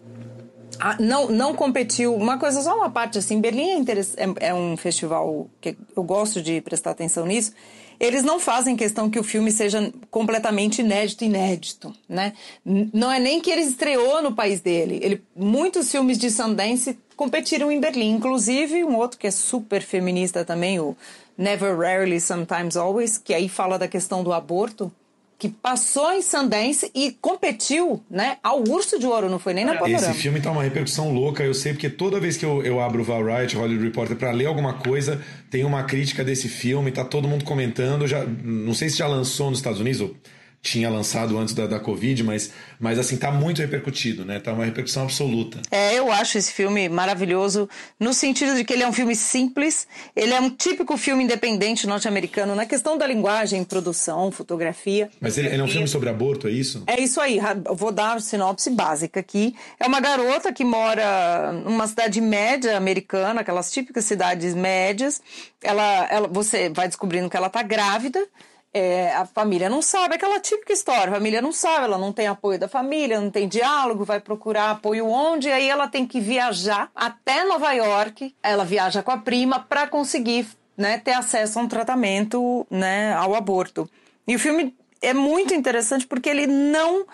[0.79, 2.15] Ah, não, não competiu.
[2.15, 3.41] Uma coisa, só uma parte assim.
[3.41, 7.53] Berlim é, é, é um festival que eu gosto de prestar atenção nisso.
[7.99, 12.33] Eles não fazem questão que o filme seja completamente inédito, inédito, né?
[12.65, 14.99] Não é nem que ele estreou no país dele.
[15.03, 20.45] Ele, muitos filmes de Sundance competiram em Berlim, inclusive um outro que é super feminista
[20.45, 20.95] também, o
[21.37, 24.91] Never, Rarely, Sometimes, Always, que aí fala da questão do aborto
[25.39, 29.75] que passou em Sundance e competiu, né, ao Urso de Ouro, não foi nem na
[29.75, 30.11] Panorama.
[30.11, 33.01] Esse filme tá uma repercussão louca, eu sei, porque toda vez que eu, eu abro
[33.01, 37.25] o Variety, Hollywood Reporter, pra ler alguma coisa, tem uma crítica desse filme, tá todo
[37.25, 38.05] mundo comentando.
[38.05, 40.13] Já, não sei se já lançou nos Estados Unidos, ou
[40.61, 44.39] tinha lançado antes da, da Covid, mas, mas assim, tá muito repercutido, né?
[44.39, 45.61] Tá uma repercussão absoluta.
[45.71, 49.87] É, eu acho esse filme maravilhoso no sentido de que ele é um filme simples,
[50.15, 55.09] ele é um típico filme independente norte-americano na questão da linguagem, produção, fotografia.
[55.21, 56.83] Mas ele, ele é um filme sobre aborto, é isso?
[56.87, 57.39] É isso aí,
[57.75, 59.55] vou dar a sinopse básica aqui.
[59.79, 65.21] É uma garota que mora numa cidade média americana, aquelas típicas cidades médias.
[65.61, 68.27] Ela, ela, você vai descobrindo que ela tá grávida.
[68.71, 71.09] É, a família não sabe, aquela típica história.
[71.09, 74.71] A família não sabe, ela não tem apoio da família, não tem diálogo, vai procurar
[74.71, 78.35] apoio onde, aí ela tem que viajar até Nova York.
[78.43, 80.47] Ela viaja com a prima para conseguir
[80.77, 83.89] né, ter acesso a um tratamento né, ao aborto.
[84.27, 87.05] E o filme é muito interessante porque ele não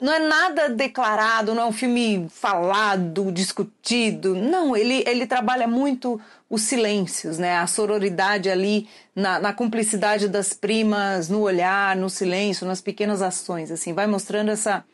[0.00, 4.34] não é nada declarado, não é um filme falado, discutido.
[4.34, 6.20] Não, ele, ele trabalha muito
[6.50, 7.56] os silêncios, né?
[7.56, 13.70] A sororidade ali, na, na cumplicidade das primas, no olhar, no silêncio, nas pequenas ações,
[13.70, 14.84] assim, vai mostrando essa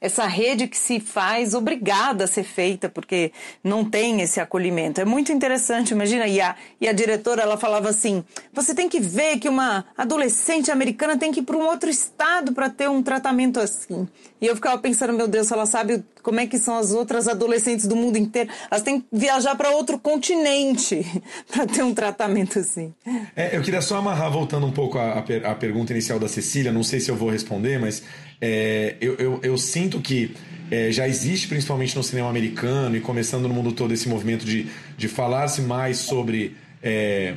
[0.00, 3.32] essa rede que se faz obrigada a ser feita porque
[3.62, 5.00] não tem esse acolhimento.
[5.00, 6.26] É muito interessante, imagina.
[6.26, 10.70] E a, e a diretora ela falava assim: você tem que ver que uma adolescente
[10.70, 14.08] americana tem que ir para um outro estado para ter um tratamento assim.
[14.40, 17.86] E eu ficava pensando, meu Deus, ela sabe como é que são as outras adolescentes
[17.86, 18.48] do mundo inteiro.
[18.70, 21.04] Elas têm que viajar para outro continente
[21.50, 22.94] para ter um tratamento assim.
[23.34, 26.28] É, eu queria só amarrar, voltando um pouco à, à per- à pergunta inicial da
[26.28, 28.02] Cecília, não sei se eu vou responder, mas
[28.40, 30.34] é, eu, eu, eu sinto que
[30.70, 34.66] é, já existe, principalmente no cinema americano e começando no mundo todo, esse movimento de,
[34.96, 37.34] de falar-se mais sobre é,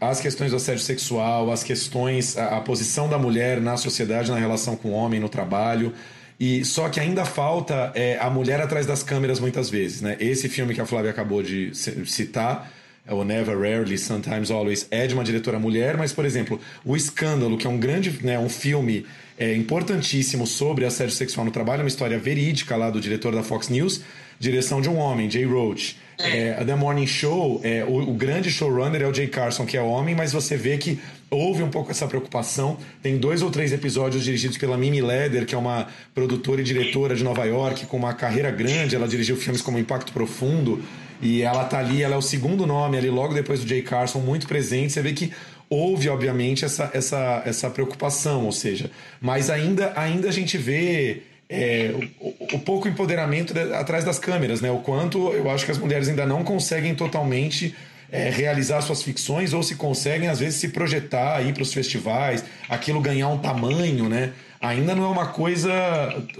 [0.00, 4.38] as questões do assédio sexual, as questões, a, a posição da mulher na sociedade, na
[4.38, 5.92] relação com o homem, no trabalho.
[6.38, 10.18] E só que ainda falta é, a mulher atrás das câmeras muitas vezes, né?
[10.20, 12.70] Esse filme que a Flávia acabou de ci- citar,
[13.06, 16.94] é o Never, Rarely, Sometimes, Always, é de uma diretora mulher, mas, por exemplo, O
[16.94, 19.06] Escândalo, que é um grande, né, um filme
[19.38, 23.42] é, importantíssimo sobre assédio sexual no trabalho, é uma história verídica lá do diretor da
[23.42, 24.02] Fox News,
[24.38, 25.96] direção de um homem, Jay Roach.
[26.18, 29.76] É, a The Morning Show, é, o, o grande showrunner é o Jay Carson, que
[29.76, 30.98] é homem, mas você vê que
[31.30, 32.78] houve um pouco essa preocupação.
[33.02, 37.14] Tem dois ou três episódios dirigidos pela Mimi Leder, que é uma produtora e diretora
[37.14, 38.96] de Nova York, com uma carreira grande.
[38.96, 40.82] Ela dirigiu filmes como Impacto Profundo.
[41.20, 44.20] E ela tá ali, ela é o segundo nome ali, logo depois do Jay Carson,
[44.20, 44.92] muito presente.
[44.92, 45.32] Você vê que
[45.68, 48.90] houve, obviamente, essa, essa, essa preocupação, ou seja,
[49.20, 54.60] mas ainda, ainda a gente vê é, o, o pouco empoderamento de- atrás das câmeras,
[54.60, 54.70] né?
[54.70, 57.74] O quanto eu acho que as mulheres ainda não conseguem totalmente
[58.10, 62.44] é, realizar suas ficções ou se conseguem, às vezes, se projetar, ir para os festivais,
[62.68, 64.32] aquilo ganhar um tamanho, né?
[64.60, 65.70] Ainda não é uma coisa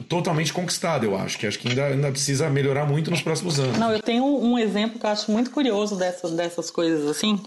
[0.08, 1.38] totalmente conquistada, eu acho.
[1.38, 3.76] Que acho que ainda, ainda precisa melhorar muito nos próximos anos.
[3.78, 7.38] Não, eu tenho um exemplo que eu acho muito curioso dessas, dessas coisas assim,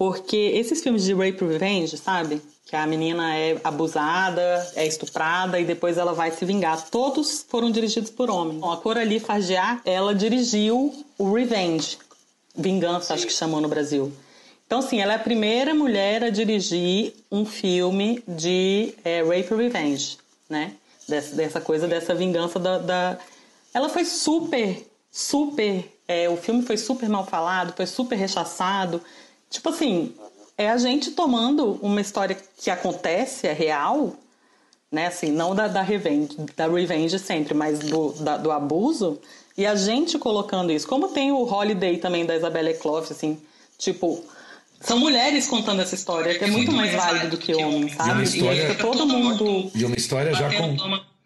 [0.00, 2.40] porque esses filmes de rape revenge, sabe?
[2.64, 6.88] Que a menina é abusada, é estuprada e depois ela vai se vingar.
[6.88, 8.60] Todos foram dirigidos por homens.
[8.60, 11.98] Bom, a Coralie Fargeat, ela dirigiu o Revenge,
[12.56, 14.10] Vingança, acho que chamou no Brasil.
[14.66, 20.16] Então, sim, ela é a primeira mulher a dirigir um filme de é, rape revenge,
[20.48, 20.72] né?
[21.06, 23.18] Dessa, dessa coisa, dessa vingança da, da...
[23.74, 24.82] Ela foi super,
[25.12, 25.84] super...
[26.08, 29.02] é, o filme foi super mal falado, foi super rechaçado.
[29.50, 30.14] Tipo assim,
[30.56, 34.14] é a gente tomando uma história que acontece, é real,
[34.90, 35.08] né?
[35.08, 39.20] Assim, não da, da revenge, da revenge sempre, mas do, da, do abuso.
[39.58, 40.86] E a gente colocando isso.
[40.86, 43.38] Como tem o Holiday também da Isabelle Clough, assim,
[43.76, 44.24] tipo,
[44.80, 48.10] são mulheres contando essa história, que é muito mais válido do que homens, sabe?
[48.10, 49.70] E, uma história, e todo mundo.
[49.74, 50.76] E uma história já com.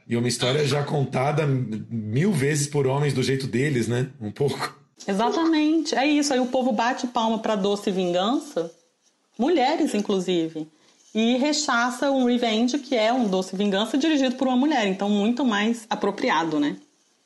[0.07, 4.11] E uma história já contada mil vezes por homens do jeito deles, né?
[4.21, 4.77] Um pouco.
[5.07, 5.95] Exatamente.
[5.95, 6.33] É isso.
[6.33, 8.71] Aí o povo bate palma pra doce vingança.
[9.39, 10.67] Mulheres, inclusive.
[11.15, 14.87] E rechaça um Revenge, que é um doce vingança dirigido por uma mulher.
[14.87, 16.77] Então, muito mais apropriado, né?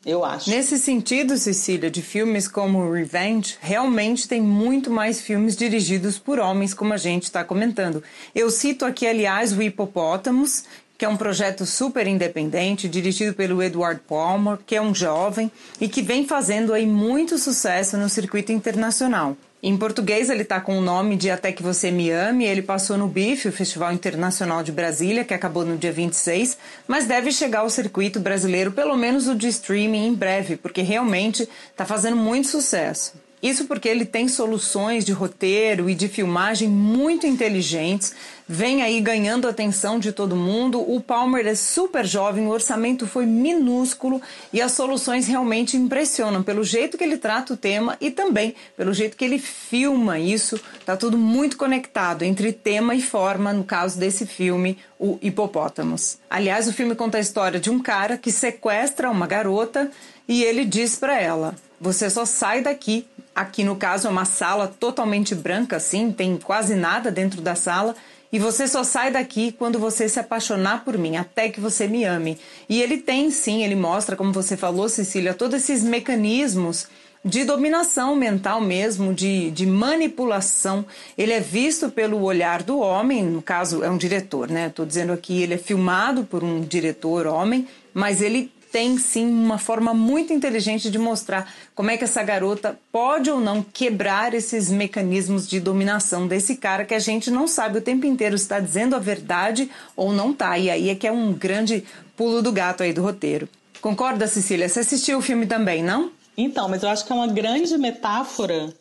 [0.04, 0.48] Eu acho.
[0.48, 6.72] Nesse sentido, Cecília, de filmes como Revenge, realmente tem muito mais filmes dirigidos por homens,
[6.72, 8.02] como a gente está comentando.
[8.34, 10.64] Eu cito aqui, aliás, o Hipopótamos,
[10.98, 15.88] que é um projeto super independente, dirigido pelo Edward Palmer, que é um jovem e
[15.88, 19.36] que vem fazendo aí muito sucesso no circuito internacional.
[19.62, 22.44] Em português, ele está com o nome de Até Que Você Me Ame.
[22.44, 27.06] Ele passou no BIF, o Festival Internacional de Brasília, que acabou no dia 26, mas
[27.06, 31.84] deve chegar ao circuito brasileiro, pelo menos o de streaming, em breve, porque realmente está
[31.84, 33.14] fazendo muito sucesso.
[33.42, 38.12] Isso porque ele tem soluções de roteiro e de filmagem muito inteligentes,
[38.48, 40.80] vem aí ganhando a atenção de todo mundo.
[40.80, 44.20] O Palmer é super jovem, o orçamento foi minúsculo
[44.52, 48.92] e as soluções realmente impressionam pelo jeito que ele trata o tema e também pelo
[48.92, 50.58] jeito que ele filma isso.
[50.84, 56.18] Tá tudo muito conectado entre tema e forma, no caso desse filme, o Hipopótamos.
[56.28, 59.90] Aliás, o filme conta a história de um cara que sequestra uma garota
[60.26, 63.06] e ele diz para ela: "Você só sai daqui
[63.38, 67.94] Aqui no caso é uma sala totalmente branca, assim, tem quase nada dentro da sala.
[68.32, 72.02] E você só sai daqui quando você se apaixonar por mim, até que você me
[72.02, 72.36] ame.
[72.68, 76.88] E ele tem sim, ele mostra, como você falou, Cecília, todos esses mecanismos
[77.24, 80.84] de dominação mental mesmo, de, de manipulação.
[81.16, 84.66] Ele é visto pelo olhar do homem, no caso é um diretor, né?
[84.66, 89.58] Estou dizendo aqui, ele é filmado por um diretor homem, mas ele tem sim uma
[89.58, 94.70] forma muito inteligente de mostrar como é que essa garota pode ou não quebrar esses
[94.70, 98.60] mecanismos de dominação desse cara que a gente não sabe o tempo inteiro se está
[98.60, 100.58] dizendo a verdade ou não tá.
[100.58, 101.84] E aí é que é um grande
[102.16, 103.48] pulo do gato aí do roteiro.
[103.80, 104.68] Concorda, Cecília?
[104.68, 106.10] Você assistiu o filme também, não?
[106.36, 108.72] Então, mas eu acho que é uma grande metáfora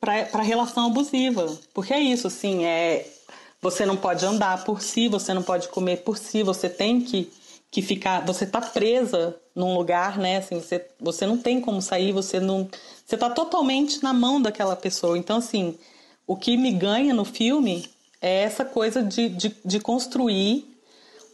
[0.00, 1.58] para a relação abusiva.
[1.72, 3.06] Porque é isso, assim, é,
[3.60, 7.30] você não pode andar por si, você não pode comer por si, você tem que
[7.70, 10.38] que ficar, você tá presa num lugar, né?
[10.38, 12.68] Assim, você, você não tem como sair, você não,
[13.04, 15.18] você tá totalmente na mão daquela pessoa.
[15.18, 15.76] Então, assim,
[16.26, 17.88] o que me ganha no filme
[18.20, 20.66] é essa coisa de, de, de construir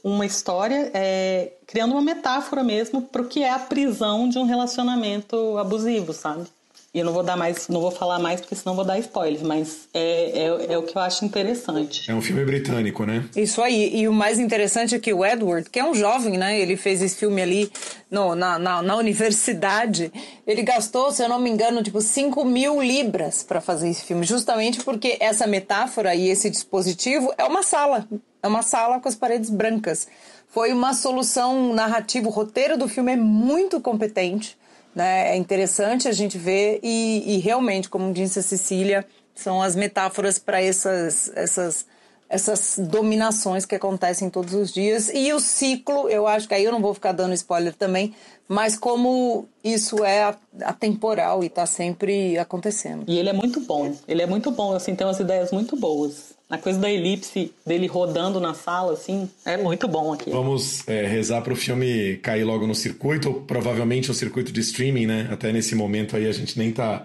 [0.03, 4.45] uma história, é, criando uma metáfora mesmo para o que é a prisão de um
[4.45, 6.47] relacionamento abusivo, sabe?
[6.95, 9.43] E eu não vou dar mais, não vou falar mais porque senão vou dar spoilers,
[9.43, 12.09] mas é, é, é, o que eu acho interessante.
[12.09, 13.29] É um filme britânico, né?
[13.35, 13.97] Isso aí.
[13.97, 16.57] E o mais interessante é que o Edward, que é um jovem, né?
[16.57, 17.69] Ele fez esse filme ali
[18.09, 20.13] no, na, na, na universidade.
[20.47, 24.25] Ele gastou, se eu não me engano, tipo 5 mil libras para fazer esse filme,
[24.25, 28.07] justamente porque essa metáfora e esse dispositivo é uma sala.
[28.41, 30.07] É uma sala com as paredes brancas.
[30.47, 32.29] Foi uma solução narrativa.
[32.29, 34.57] O roteiro do filme é muito competente
[34.95, 35.33] né?
[35.33, 40.39] É interessante a gente ver e, e realmente, como disse a Cecília, são as metáforas
[40.39, 41.87] para essas, essas,
[42.29, 45.11] essas dominações que acontecem todos os dias.
[45.13, 48.15] E o ciclo, eu acho que aí eu não vou ficar dando spoiler também,
[48.47, 53.05] mas como isso é atemporal e está sempre acontecendo.
[53.09, 56.34] E ele é muito bom, ele é muito bom, assim, tem umas ideias muito boas.
[56.55, 60.31] A coisa da elipse dele rodando na sala, assim, é muito bom aqui.
[60.31, 64.61] Vamos é, rezar para o filme cair logo no circuito, ou provavelmente o circuito de
[64.61, 65.29] streaming, né?
[65.33, 67.05] Até nesse momento aí a gente nem tá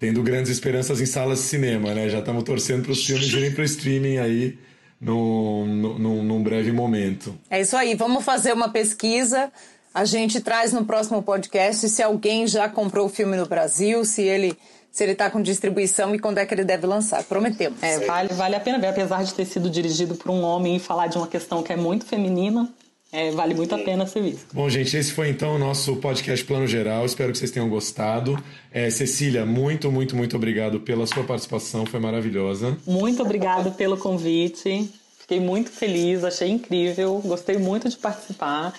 [0.00, 2.08] tendo grandes esperanças em salas de cinema, né?
[2.08, 4.58] Já estamos torcendo para os filmes irem para o streaming aí
[5.00, 7.38] num, num, num breve momento.
[7.48, 9.52] É isso aí, vamos fazer uma pesquisa.
[9.94, 14.22] A gente traz no próximo podcast se alguém já comprou o filme no Brasil, se
[14.22, 14.56] ele
[14.90, 17.22] se ele está com distribuição e quando é que ele deve lançar.
[17.24, 17.82] Prometemos.
[17.82, 20.78] É, vale, vale a pena ver, apesar de ter sido dirigido por um homem e
[20.80, 22.68] falar de uma questão que é muito feminina.
[23.12, 24.46] É, vale muito a pena ser visto.
[24.52, 27.04] Bom, gente, esse foi então o nosso podcast Plano Geral.
[27.04, 28.40] Espero que vocês tenham gostado.
[28.72, 31.84] É, Cecília, muito, muito, muito obrigado pela sua participação.
[31.84, 32.78] Foi maravilhosa.
[32.86, 34.88] Muito obrigado pelo convite.
[35.18, 37.20] Fiquei muito feliz, achei incrível.
[37.24, 38.74] Gostei muito de participar.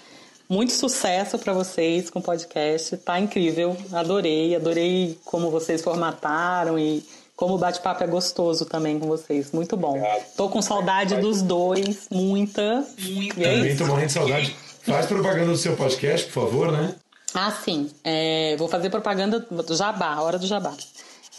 [0.52, 2.98] Muito sucesso para vocês com o podcast.
[2.98, 3.78] Tá incrível.
[3.94, 7.02] Adorei, adorei como vocês formataram e
[7.38, 9.54] como o bate-papo é gostoso também com vocês.
[9.54, 9.92] Muito bom.
[9.92, 10.36] Obrigado.
[10.36, 12.86] Tô com saudade dos dois, muita.
[13.00, 13.42] Muita.
[13.42, 14.56] É Também tô morrendo de saudade.
[14.82, 16.96] Faz propaganda do seu podcast, por favor, né?
[17.34, 17.90] Ah, sim.
[18.04, 20.74] É, vou fazer propaganda do Jabá, hora do Jabá.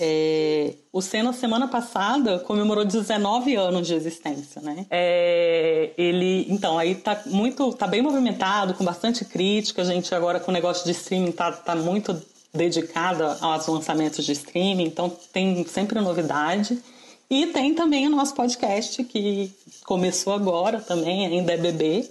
[0.05, 4.85] É, o Senna, semana passada, comemorou 19 anos de existência, né?
[4.91, 9.83] É, ele, então, aí tá muito, tá bem movimentado, com bastante crítica.
[9.83, 12.21] A gente agora com o negócio de streaming tá, tá muito
[12.53, 16.83] dedicada aos lançamentos de streaming, então tem sempre novidade.
[17.31, 19.53] E tem também o nosso podcast que
[19.85, 22.11] começou agora também, ainda é bebê,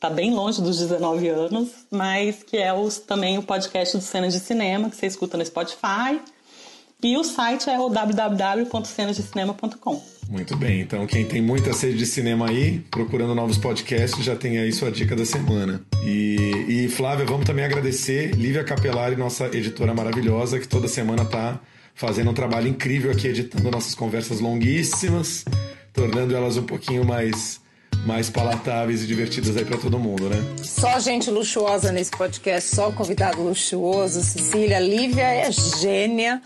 [0.00, 4.30] tá bem longe dos 19 anos, mas que é os, também o podcast do Cena
[4.30, 6.18] de Cinema, que você escuta no Spotify
[7.06, 10.02] e o site é o www.cenasdecinema.com.
[10.28, 14.58] Muito bem, então quem tem muita sede de cinema aí, procurando novos podcasts, já tem
[14.58, 15.80] aí sua dica da semana.
[16.04, 21.60] E, e Flávia, vamos também agradecer Lívia Capelari, nossa editora maravilhosa, que toda semana tá
[21.94, 25.44] fazendo um trabalho incrível aqui, editando nossas conversas longuíssimas,
[25.92, 27.64] tornando elas um pouquinho mais
[28.04, 30.36] mais palatáveis e divertidas aí para todo mundo, né?
[30.62, 34.22] Só gente luxuosa nesse podcast, só convidado luxuoso.
[34.22, 36.42] Cecília, Lívia é gênia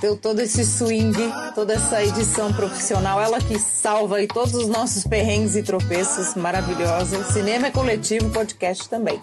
[0.00, 1.16] deu todo esse swing,
[1.54, 3.20] toda essa edição profissional.
[3.20, 7.24] Ela que salva aí todos os nossos perrengues e tropeços maravilhosa.
[7.24, 9.20] Cinema é coletivo, podcast também.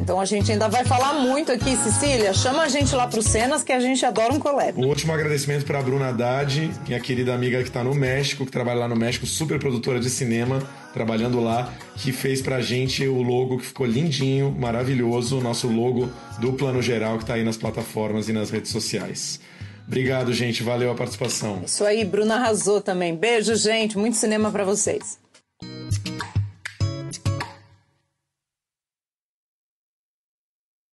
[0.00, 2.34] Então a gente ainda vai falar muito aqui, Cecília.
[2.34, 4.78] Chama a gente lá para cenas que a gente adora um collab.
[4.78, 8.52] O último agradecimento para a Bruna Haddad, minha querida amiga que está no México, que
[8.52, 10.62] trabalha lá no México, super produtora de cinema,
[10.92, 16.10] trabalhando lá, que fez para a gente o logo que ficou lindinho, maravilhoso, nosso logo
[16.38, 19.40] do Plano Geral que está aí nas plataformas e nas redes sociais.
[19.86, 20.62] Obrigado, gente.
[20.62, 21.62] Valeu a participação.
[21.64, 23.14] Isso aí, Bruna arrasou também.
[23.14, 23.98] Beijo, gente.
[23.98, 25.18] Muito cinema para vocês.